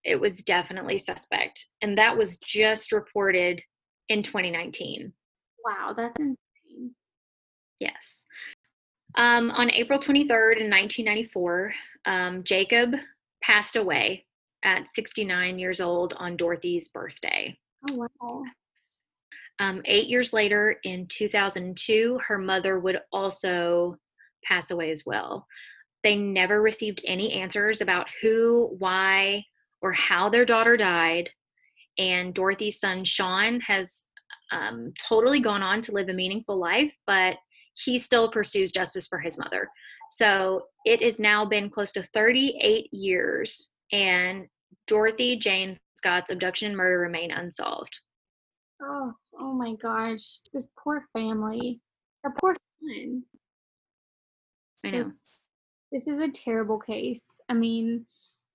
[0.05, 1.67] it was definitely suspect.
[1.83, 3.61] And that was just reported
[4.09, 5.13] in 2019.
[5.65, 6.95] Wow, that's insane.
[7.79, 8.25] Yes.
[9.17, 11.73] Um, on April 23rd in 1994,
[12.07, 12.95] um, Jacob
[13.43, 14.25] passed away
[14.65, 17.57] at 69 years old on Dorothy's birthday.
[17.91, 18.43] Oh wow.
[19.61, 23.97] Um, eight years later, in 2002, her mother would also
[24.45, 25.47] pass away as well.
[26.05, 29.45] They never received any answers about who, why,
[29.83, 31.31] or how their daughter died.
[31.99, 34.05] And Dorothy's son, Sean, has
[34.53, 37.37] um, totally gone on to live a meaningful life, but
[37.75, 39.69] he still pursues justice for his mother.
[40.11, 44.47] So it has now been close to 38 years, and
[44.87, 47.99] Dorothy Jane Scott's abduction and murder remain unsolved.
[48.81, 50.39] Oh, oh my gosh.
[50.53, 51.81] This poor family.
[52.23, 53.25] Her poor son.
[54.85, 55.13] I So know.
[55.93, 57.25] this is a terrible case.
[57.49, 58.07] I mean,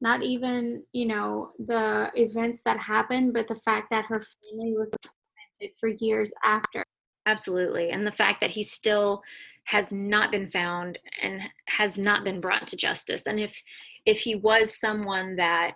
[0.03, 4.91] not even, you know, the events that happened, but the fact that her family was
[5.01, 6.83] tormented for years after.
[7.25, 7.91] Absolutely.
[7.91, 9.21] And the fact that he still
[9.63, 11.39] has not been found and
[11.69, 13.27] has not been brought to justice.
[13.27, 13.57] And if
[14.05, 15.75] if he was someone that,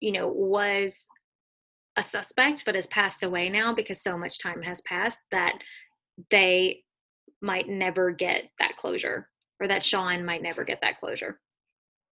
[0.00, 1.06] you know, was
[1.96, 5.54] a suspect but has passed away now because so much time has passed that
[6.32, 6.82] they
[7.40, 9.28] might never get that closure
[9.60, 11.38] or that Sean might never get that closure.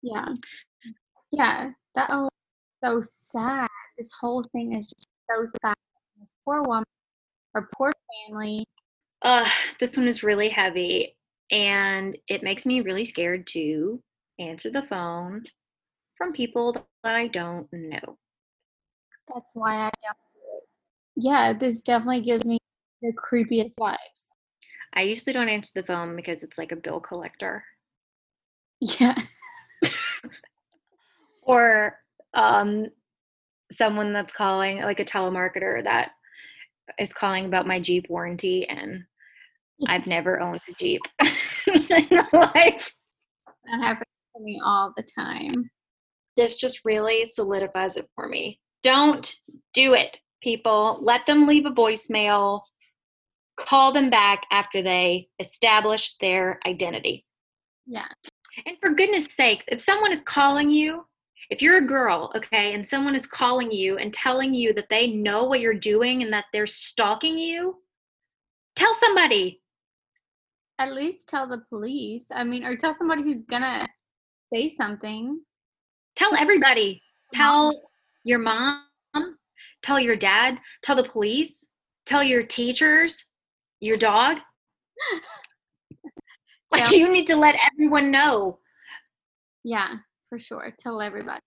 [0.02, 0.26] Yeah.
[1.32, 1.70] Yeah.
[1.94, 2.28] That oh
[2.82, 3.68] so sad.
[3.98, 5.74] This whole thing is just so sad.
[6.18, 6.84] This poor woman,
[7.54, 7.92] her poor
[8.28, 8.64] family.
[9.22, 9.48] Uh,
[9.80, 11.16] this one is really heavy
[11.50, 14.02] and it makes me really scared to
[14.38, 15.44] answer the phone
[16.16, 18.18] from people that I don't know.
[19.32, 20.16] That's why I don't.
[21.16, 22.58] Yeah, this definitely gives me
[23.00, 23.96] the creepiest vibes.
[24.94, 27.64] I usually don't answer the phone because it's like a bill collector
[28.80, 29.14] Yeah.
[31.42, 31.98] Or
[32.34, 32.86] um
[33.70, 36.12] someone that's calling like a telemarketer that
[36.98, 39.04] is calling about my Jeep warranty and
[39.88, 41.00] I've never owned a Jeep
[41.66, 42.94] in my life.
[43.64, 44.06] That happens
[44.36, 45.70] to me all the time.
[46.36, 48.58] this just really solidifies it for me.
[48.82, 49.34] Don't
[49.74, 50.98] do it, people.
[51.02, 52.62] Let them leave a voicemail.
[53.56, 57.24] Call them back after they establish their identity.
[57.86, 58.08] Yeah.
[58.66, 61.04] And for goodness sakes, if someone is calling you,
[61.50, 65.08] if you're a girl, okay, and someone is calling you and telling you that they
[65.08, 67.76] know what you're doing and that they're stalking you,
[68.76, 69.60] tell somebody.
[70.78, 72.26] At least tell the police.
[72.34, 73.86] I mean, or tell somebody who's gonna
[74.52, 75.40] say something.
[76.16, 77.02] Tell everybody.
[77.32, 77.80] Tell
[78.24, 78.84] your mom,
[79.82, 81.66] tell your dad, tell the police,
[82.06, 83.24] tell your teachers,
[83.80, 84.38] your dog.
[86.70, 86.90] like Yeah.
[86.98, 88.58] you need to let everyone know.
[89.64, 89.96] Yeah,
[90.32, 90.74] for sure.
[90.78, 91.40] Tell everybody.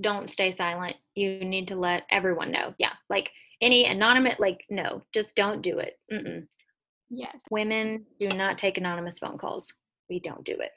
[0.00, 0.96] Don't stay silent.
[1.14, 2.72] You need to let everyone know.
[2.78, 3.30] Yeah, like
[3.60, 5.98] any anonymous, like no, just don't do it.
[6.10, 6.46] Mm-mm.
[7.10, 7.36] Yes.
[7.50, 9.74] Women do not take anonymous phone calls.
[10.08, 10.70] We don't do it.